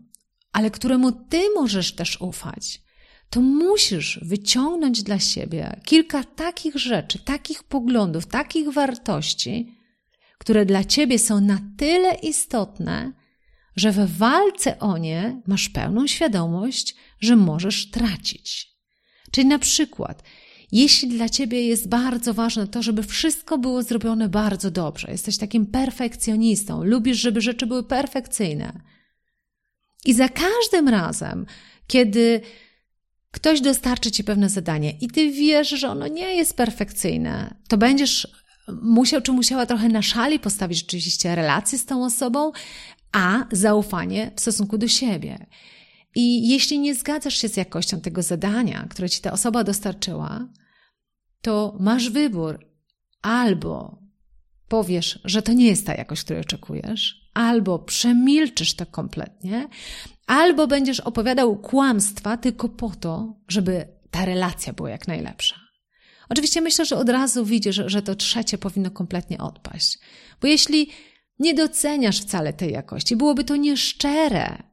ale 0.52 0.72
któremu 0.72 1.12
ty 1.12 1.42
możesz 1.56 1.96
też 1.96 2.22
ufać, 2.22 2.82
to 3.30 3.42
musisz 3.42 4.20
wyciągnąć 4.22 5.04
dla 5.04 5.20
siebie 5.20 5.82
kilka 5.86 6.24
takich 6.24 6.76
rzeczy, 6.76 7.20
takich 7.20 7.64
poglądów, 7.64 8.26
takich 8.26 8.70
wartości, 8.70 9.78
które 10.38 10.66
dla 10.66 10.84
ciebie 10.84 11.20
są 11.20 11.42
na 11.42 11.60
tyle 11.78 12.14
istotne, 12.16 13.14
że 13.76 13.92
w 13.92 14.18
walce 14.18 14.80
o 14.80 14.98
nie 14.98 15.42
masz 15.48 15.70
pełną 15.70 16.08
świadomość, 16.08 16.96
że 17.20 17.36
możesz 17.36 17.90
tracić. 17.90 18.76
Czyli 19.32 19.48
na 19.48 19.60
przykład, 19.60 20.24
jeśli 20.72 21.10
dla 21.10 21.30
ciebie 21.30 21.68
jest 21.68 21.90
bardzo 21.90 22.34
ważne 22.34 22.68
to, 22.68 22.84
żeby 22.84 23.04
wszystko 23.04 23.58
było 23.58 23.84
zrobione 23.84 24.30
bardzo 24.30 24.72
dobrze, 24.72 25.12
jesteś 25.12 25.38
takim 25.38 25.66
perfekcjonistą, 25.66 26.84
lubisz, 26.84 27.18
żeby 27.18 27.42
rzeczy 27.42 27.68
były 27.68 27.84
perfekcyjne. 27.84 28.82
I 30.06 30.14
za 30.14 30.30
każdym 30.30 30.90
razem, 30.90 31.46
kiedy 31.88 32.42
ktoś 33.32 33.62
dostarczy 33.62 34.12
ci 34.12 34.24
pewne 34.24 34.50
zadanie 34.50 34.92
i 35.02 35.08
ty 35.08 35.32
wiesz, 35.32 35.70
że 35.70 35.90
ono 35.90 36.08
nie 36.08 36.36
jest 36.36 36.58
perfekcyjne, 36.58 37.56
to 37.68 37.78
będziesz 37.78 38.28
musiał 38.82 39.22
czy 39.22 39.32
musiała 39.32 39.66
trochę 39.66 39.90
na 39.90 40.02
szali 40.02 40.40
postawić 40.40 40.78
rzeczywiście 40.78 41.36
relacje 41.36 41.78
z 41.78 41.86
tą 41.86 42.06
osobą, 42.06 42.52
a 43.16 43.46
zaufanie 43.52 44.32
w 44.36 44.42
stosunku 44.42 44.78
do 44.78 44.88
siebie. 44.88 45.48
I 46.16 46.50
jeśli 46.50 46.80
nie 46.80 46.96
zgadzasz 46.96 47.38
się 47.38 47.50
z 47.50 47.58
jakością 47.58 48.02
tego 48.02 48.22
zadania, 48.22 48.88
które 48.90 49.10
ci 49.10 49.22
ta 49.22 49.32
osoba 49.32 49.64
dostarczyła, 49.64 50.48
to 51.42 51.78
masz 51.80 52.10
wybór 52.10 52.66
albo 53.22 54.00
powiesz, 54.68 55.20
że 55.24 55.42
to 55.42 55.54
nie 55.54 55.68
jest 55.68 55.86
ta 55.86 55.96
jakość, 55.96 56.24
której 56.24 56.42
oczekujesz, 56.42 57.30
albo 57.34 57.80
przemilczysz 57.80 58.74
to 58.74 58.86
kompletnie, 58.86 59.68
albo 60.28 60.68
będziesz 60.68 61.00
opowiadał 61.00 61.58
kłamstwa 61.58 62.38
tylko 62.38 62.70
po 62.70 62.90
to, 62.90 63.40
żeby 63.48 63.88
ta 64.12 64.26
relacja 64.26 64.74
była 64.74 64.90
jak 64.90 65.08
najlepsza. 65.08 65.56
Oczywiście 66.30 66.62
myślę, 66.62 66.86
że 66.86 66.98
od 66.98 67.10
razu 67.10 67.46
widzisz, 67.46 67.82
że 67.86 68.02
to 68.02 68.16
trzecie 68.16 68.58
powinno 68.58 68.92
kompletnie 68.92 69.38
odpaść. 69.38 70.00
Bo 70.42 70.48
jeśli 70.48 70.90
nie 71.40 71.54
doceniasz 71.54 72.22
wcale 72.22 72.54
tej 72.54 72.72
jakości, 72.72 73.16
byłoby 73.16 73.44
to 73.44 73.56
nieszczere 73.56 74.64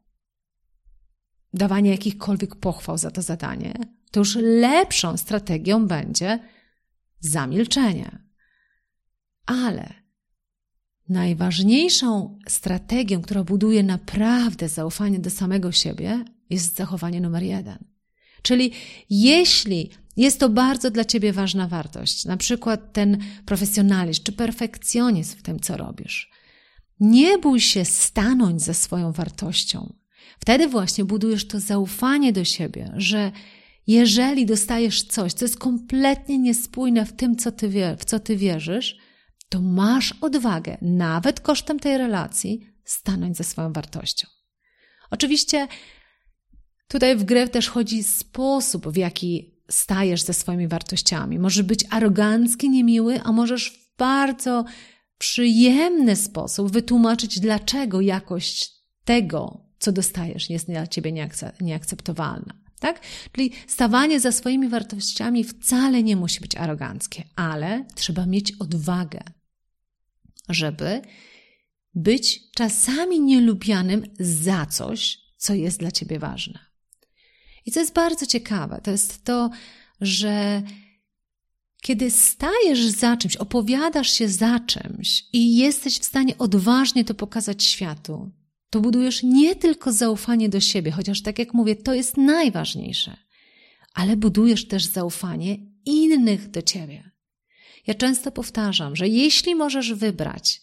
dawanie 1.55 1.91
jakichkolwiek 1.91 2.57
pochwał 2.57 2.99
za 2.99 3.11
to 3.11 3.23
zadanie, 3.23 3.75
to 4.11 4.21
już 4.21 4.37
lepszą 4.41 5.17
strategią 5.17 5.87
będzie 5.87 6.39
zamilczenie. 7.21 8.19
Ale 9.47 9.95
najważniejszą 11.09 12.39
strategią, 12.49 13.23
która 13.23 13.45
buduje 13.45 13.83
naprawdę 13.83 14.69
zaufanie 14.69 15.19
do 15.19 15.31
samego 15.31 15.73
siebie, 15.73 16.25
jest 16.51 16.77
zachowanie 16.77 17.21
numer 17.21 17.43
jeden. 17.43 17.85
Czyli 18.43 18.73
jeśli 19.11 19.91
jest 20.17 20.41
to 20.41 20.49
bardzo 20.49 20.91
dla 20.91 21.05
ciebie 21.05 21.33
ważna 21.33 21.69
wartość, 21.69 22.25
na 22.25 22.37
przykład 22.37 22.93
ten 22.93 23.19
profesjonalizm 23.47 24.23
czy 24.23 24.33
perfekcjonizm 24.33 25.39
w 25.39 25.43
tym, 25.43 25.61
co 25.61 25.77
robisz, 25.77 26.31
nie 27.03 27.39
bój 27.39 27.61
się 27.61 27.85
stanąć 27.85 28.63
ze 28.63 28.75
swoją 28.75 29.13
wartością. 29.13 29.95
Wtedy 30.39 30.69
właśnie 30.69 31.05
budujesz 31.05 31.47
to 31.47 31.61
zaufanie 31.61 32.33
do 32.33 32.45
siebie, 32.45 32.93
że 32.97 33.33
jeżeli 33.87 34.47
dostajesz 34.47 35.03
coś, 35.03 35.33
co 35.33 35.45
jest 35.45 35.59
kompletnie 35.59 36.39
niespójne 36.39 37.07
w 37.07 37.13
tym, 37.13 37.37
co 37.37 37.53
ty 37.53 37.69
wie, 37.69 37.97
w 37.99 38.05
co 38.05 38.21
ty 38.21 38.37
wierzysz, 38.37 38.99
to 39.49 39.61
masz 39.61 40.15
odwagę, 40.21 40.79
nawet 40.83 41.41
kosztem 41.41 41.79
tej 41.79 41.99
relacji, 41.99 42.67
stanąć 42.85 43.37
ze 43.37 43.45
swoją 43.45 43.73
wartością. 43.73 44.29
Oczywiście 45.11 45.69
tutaj 46.89 47.17
w 47.17 47.25
grę 47.25 47.49
też 47.49 47.69
chodzi 47.69 48.03
sposób, 48.03 48.89
w 48.89 48.97
jaki 48.97 49.55
stajesz 49.71 50.23
ze 50.23 50.33
swoimi 50.33 50.69
wartościami. 50.69 51.39
Może 51.39 51.65
być 51.65 51.85
arogancki, 51.91 52.71
niemiły, 52.71 53.21
a 53.23 53.33
możesz 53.33 53.71
w 53.71 53.97
bardzo 53.97 54.65
przyjemny 55.23 56.17
sposób 56.17 56.73
wytłumaczyć, 56.73 57.41
dlaczego 57.41 58.01
jakość 58.01 58.71
tego, 59.05 59.67
co 59.79 59.93
dostajesz, 59.93 60.51
jest 60.51 60.67
dla 60.67 60.87
ciebie 60.87 61.13
nieakceptowalna. 61.61 62.55
Tak? 62.81 63.01
Czyli 63.33 63.53
stawanie 63.67 64.21
za 64.21 64.33
swoimi 64.33 64.69
wartościami 64.69 65.45
wcale 65.45 66.03
nie 66.03 66.17
musi 66.17 66.41
być 66.41 66.57
aroganckie, 66.57 67.25
ale 67.37 67.85
trzeba 67.95 68.27
mieć 68.27 68.53
odwagę, 68.59 69.21
żeby 70.49 71.03
być 71.95 72.51
czasami 72.55 73.21
nielubianym 73.21 74.03
za 74.21 74.67
coś, 74.67 75.19
co 75.37 75.55
jest 75.55 75.79
dla 75.79 75.91
ciebie 75.91 76.19
ważne. 76.19 76.59
I 77.67 77.71
co 77.71 77.81
jest 77.81 77.95
bardzo 77.95 78.27
ciekawe, 78.27 78.81
to 78.85 78.91
jest 78.91 79.25
to, 79.25 79.51
że 80.01 80.63
kiedy 81.83 82.11
stajesz 82.11 82.87
za 82.87 83.17
czymś, 83.17 83.37
opowiadasz 83.37 84.11
się 84.11 84.29
za 84.29 84.61
czymś 84.61 85.25
i 85.33 85.57
jesteś 85.57 85.99
w 85.99 86.05
stanie 86.05 86.39
odważnie 86.39 87.05
to 87.05 87.15
pokazać 87.15 87.65
światu, 87.65 88.31
to 88.71 88.81
budujesz 88.81 89.23
nie 89.23 89.57
tylko 89.57 89.93
zaufanie 89.93 90.49
do 90.49 90.61
siebie, 90.61 90.91
chociaż 90.91 91.23
tak 91.23 91.39
jak 91.39 91.55
mówię, 91.55 91.77
to 91.77 91.95
jest 91.95 92.17
najważniejsze, 92.17 93.17
ale 93.95 94.17
budujesz 94.17 94.69
też 94.69 94.85
zaufanie 94.85 95.57
innych 95.85 96.51
do 96.51 96.63
ciebie. 96.63 97.11
Ja 97.87 97.95
często 97.95 98.33
powtarzam, 98.33 98.97
że 98.97 99.09
jeśli 99.09 99.55
możesz 99.55 99.93
wybrać, 99.93 100.61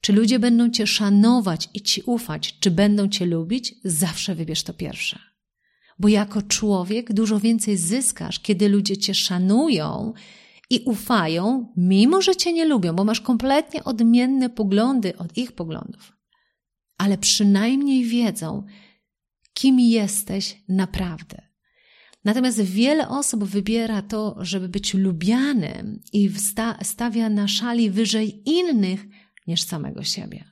czy 0.00 0.12
ludzie 0.12 0.38
będą 0.38 0.70
cię 0.70 0.86
szanować 0.86 1.68
i 1.74 1.80
ci 1.80 2.02
ufać, 2.02 2.58
czy 2.60 2.70
będą 2.70 3.08
cię 3.08 3.26
lubić, 3.26 3.74
zawsze 3.84 4.34
wybierz 4.34 4.62
to 4.62 4.74
pierwsze. 4.74 5.35
Bo 5.98 6.08
jako 6.08 6.42
człowiek 6.42 7.12
dużo 7.12 7.40
więcej 7.40 7.76
zyskasz, 7.76 8.40
kiedy 8.40 8.68
ludzie 8.68 8.96
cię 8.96 9.14
szanują 9.14 10.12
i 10.70 10.82
ufają, 10.84 11.72
mimo 11.76 12.22
że 12.22 12.36
cię 12.36 12.52
nie 12.52 12.64
lubią, 12.64 12.92
bo 12.92 13.04
masz 13.04 13.20
kompletnie 13.20 13.84
odmienne 13.84 14.50
poglądy 14.50 15.16
od 15.18 15.36
ich 15.36 15.52
poglądów 15.52 16.16
ale 16.98 17.18
przynajmniej 17.18 18.04
wiedzą, 18.04 18.66
kim 19.54 19.80
jesteś 19.80 20.62
naprawdę. 20.68 21.42
Natomiast 22.24 22.60
wiele 22.60 23.08
osób 23.08 23.44
wybiera 23.44 24.02
to, 24.02 24.36
żeby 24.40 24.68
być 24.68 24.94
lubianym 24.94 26.02
i 26.12 26.30
stawia 26.82 27.28
na 27.28 27.48
szali 27.48 27.90
wyżej 27.90 28.50
innych 28.50 29.06
niż 29.46 29.62
samego 29.62 30.02
siebie. 30.02 30.44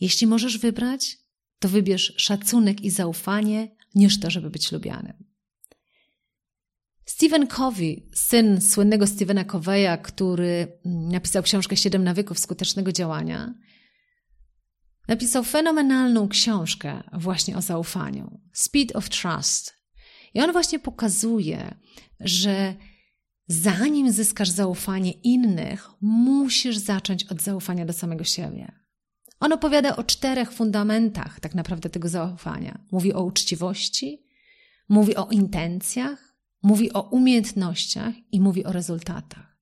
Jeśli 0.00 0.26
możesz 0.26 0.58
wybrać, 0.58 1.18
to 1.58 1.68
wybierz 1.68 2.14
szacunek 2.16 2.80
i 2.80 2.90
zaufanie 2.90 3.75
niż 3.94 4.20
to, 4.20 4.30
żeby 4.30 4.50
być 4.50 4.72
lubianym. 4.72 5.26
Stephen 7.06 7.46
Covey, 7.46 8.08
syn 8.14 8.60
słynnego 8.60 9.06
Stephena 9.06 9.44
Coveya, 9.44 9.98
który 10.02 10.78
mm, 10.84 11.08
napisał 11.08 11.42
książkę 11.42 11.76
Siedem 11.76 12.04
nawyków 12.04 12.38
skutecznego 12.38 12.92
działania, 12.92 13.54
napisał 15.08 15.44
fenomenalną 15.44 16.28
książkę 16.28 17.02
właśnie 17.12 17.56
o 17.56 17.62
zaufaniu. 17.62 18.40
Speed 18.52 18.96
of 18.96 19.08
Trust. 19.08 19.74
I 20.34 20.40
on 20.40 20.52
właśnie 20.52 20.78
pokazuje, 20.78 21.74
że 22.20 22.74
zanim 23.46 24.12
zyskasz 24.12 24.48
zaufanie 24.48 25.12
innych, 25.12 25.88
musisz 26.00 26.76
zacząć 26.76 27.24
od 27.24 27.42
zaufania 27.42 27.86
do 27.86 27.92
samego 27.92 28.24
siebie. 28.24 28.85
On 29.40 29.52
opowiada 29.52 29.96
o 29.96 30.04
czterech 30.04 30.52
fundamentach 30.52 31.40
tak 31.40 31.54
naprawdę 31.54 31.90
tego 31.90 32.08
zaufania. 32.08 32.78
Mówi 32.92 33.12
o 33.12 33.24
uczciwości, 33.24 34.26
mówi 34.88 35.16
o 35.16 35.28
intencjach, 35.30 36.36
mówi 36.62 36.92
o 36.92 37.02
umiejętnościach 37.02 38.14
i 38.32 38.40
mówi 38.40 38.64
o 38.64 38.72
rezultatach. 38.72 39.56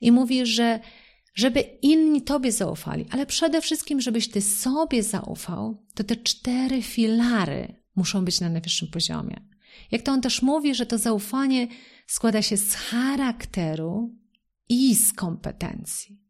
I 0.00 0.12
mówi, 0.12 0.46
że 0.46 0.80
żeby 1.34 1.60
inni 1.60 2.22
Tobie 2.22 2.52
zaufali, 2.52 3.06
ale 3.10 3.26
przede 3.26 3.60
wszystkim, 3.60 4.00
żebyś 4.00 4.30
Ty 4.30 4.40
sobie 4.40 5.02
zaufał, 5.02 5.86
to 5.94 6.04
te 6.04 6.16
cztery 6.16 6.82
filary 6.82 7.82
muszą 7.96 8.24
być 8.24 8.40
na 8.40 8.48
najwyższym 8.48 8.88
poziomie. 8.88 9.36
Jak 9.90 10.02
to 10.02 10.12
on 10.12 10.20
też 10.20 10.42
mówi, 10.42 10.74
że 10.74 10.86
to 10.86 10.98
zaufanie 10.98 11.68
składa 12.06 12.42
się 12.42 12.56
z 12.56 12.74
charakteru 12.74 14.18
i 14.68 14.94
z 14.94 15.12
kompetencji. 15.12 16.23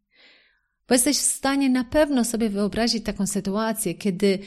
Bo 0.89 0.95
jesteś 0.95 1.17
w 1.17 1.21
stanie 1.21 1.71
na 1.71 1.85
pewno 1.85 2.25
sobie 2.25 2.51
wyobrazić 2.51 3.05
taką 3.05 3.27
sytuację, 3.27 3.95
kiedy 3.95 4.39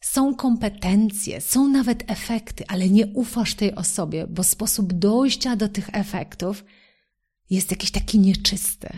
są 0.00 0.34
kompetencje, 0.34 1.40
są 1.40 1.68
nawet 1.68 2.10
efekty, 2.10 2.64
ale 2.68 2.88
nie 2.88 3.06
ufasz 3.06 3.54
tej 3.54 3.74
osobie, 3.74 4.26
bo 4.26 4.42
sposób 4.42 4.92
dojścia 4.92 5.56
do 5.56 5.68
tych 5.68 5.88
efektów 5.92 6.64
jest 7.50 7.70
jakiś 7.70 7.90
taki 7.90 8.18
nieczysty. 8.18 8.88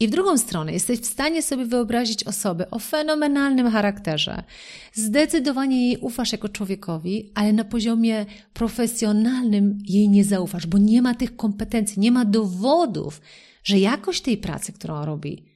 I 0.00 0.08
w 0.08 0.10
drugą 0.10 0.38
stronę 0.38 0.72
jesteś 0.72 0.98
w 0.98 1.06
stanie 1.06 1.42
sobie 1.42 1.64
wyobrazić 1.64 2.24
osobę 2.24 2.70
o 2.70 2.78
fenomenalnym 2.78 3.70
charakterze. 3.70 4.44
Zdecydowanie 4.92 5.86
jej 5.86 5.96
ufasz 5.96 6.32
jako 6.32 6.48
człowiekowi, 6.48 7.32
ale 7.34 7.52
na 7.52 7.64
poziomie 7.64 8.26
profesjonalnym 8.52 9.78
jej 9.84 10.08
nie 10.08 10.24
zaufasz, 10.24 10.66
bo 10.66 10.78
nie 10.78 11.02
ma 11.02 11.14
tych 11.14 11.36
kompetencji, 11.36 12.00
nie 12.00 12.12
ma 12.12 12.24
dowodów, 12.24 13.20
że 13.64 13.78
jakość 13.78 14.20
tej 14.22 14.36
pracy, 14.36 14.72
którą 14.72 15.04
robi, 15.04 15.49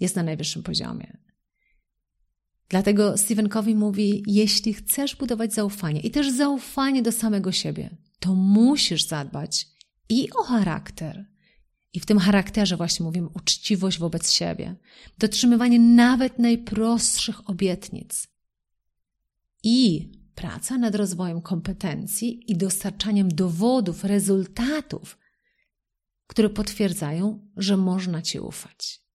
jest 0.00 0.16
na 0.16 0.22
najwyższym 0.22 0.62
poziomie. 0.62 1.18
Dlatego 2.68 3.18
Stephen 3.18 3.48
Covey 3.48 3.74
mówi: 3.74 4.22
Jeśli 4.26 4.74
chcesz 4.74 5.16
budować 5.16 5.54
zaufanie 5.54 6.00
i 6.00 6.10
też 6.10 6.30
zaufanie 6.30 7.02
do 7.02 7.12
samego 7.12 7.52
siebie, 7.52 7.96
to 8.20 8.34
musisz 8.34 9.04
zadbać 9.04 9.66
i 10.08 10.30
o 10.30 10.42
charakter, 10.42 11.26
i 11.92 12.00
w 12.00 12.06
tym 12.06 12.18
charakterze 12.18 12.76
właśnie 12.76 13.04
mówimy 13.04 13.28
uczciwość 13.34 13.98
wobec 13.98 14.30
siebie, 14.32 14.76
dotrzymywanie 15.18 15.78
nawet 15.78 16.38
najprostszych 16.38 17.50
obietnic 17.50 18.28
i 19.62 20.12
praca 20.34 20.78
nad 20.78 20.94
rozwojem 20.94 21.42
kompetencji 21.42 22.52
i 22.52 22.56
dostarczaniem 22.56 23.28
dowodów, 23.28 24.04
rezultatów, 24.04 25.18
które 26.26 26.50
potwierdzają, 26.50 27.50
że 27.56 27.76
można 27.76 28.22
Ci 28.22 28.40
ufać. 28.40 29.07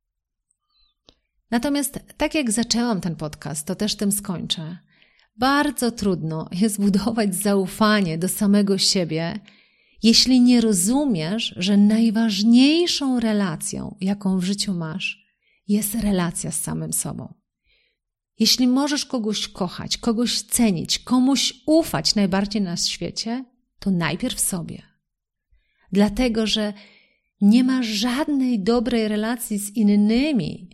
Natomiast 1.53 1.99
tak 2.17 2.35
jak 2.35 2.51
zaczęłam 2.51 3.01
ten 3.01 3.15
podcast, 3.15 3.67
to 3.67 3.75
też 3.75 3.95
tym 3.95 4.11
skończę. 4.11 4.77
Bardzo 5.37 5.91
trudno 5.91 6.49
jest 6.51 6.81
budować 6.81 7.35
zaufanie 7.35 8.17
do 8.17 8.29
samego 8.29 8.77
siebie 8.77 9.39
jeśli 10.03 10.41
nie 10.41 10.61
rozumiesz, 10.61 11.53
że 11.57 11.77
najważniejszą 11.77 13.19
relacją, 13.19 13.95
jaką 14.01 14.39
w 14.39 14.43
życiu 14.43 14.73
masz, 14.73 15.25
jest 15.67 15.95
relacja 15.95 16.51
z 16.51 16.61
samym 16.61 16.93
sobą. 16.93 17.33
Jeśli 18.39 18.67
możesz 18.67 19.05
kogoś 19.05 19.47
kochać, 19.47 19.97
kogoś 19.97 20.41
cenić, 20.41 20.99
komuś 20.99 21.53
ufać 21.65 22.15
najbardziej 22.15 22.61
na 22.61 22.77
świecie, 22.77 23.45
to 23.79 23.91
najpierw 23.91 24.39
sobie. 24.39 24.81
Dlatego, 25.91 26.47
że 26.47 26.73
nie 27.41 27.63
ma 27.63 27.83
żadnej 27.83 28.59
dobrej 28.59 29.07
relacji 29.07 29.59
z 29.59 29.69
innymi, 29.75 30.72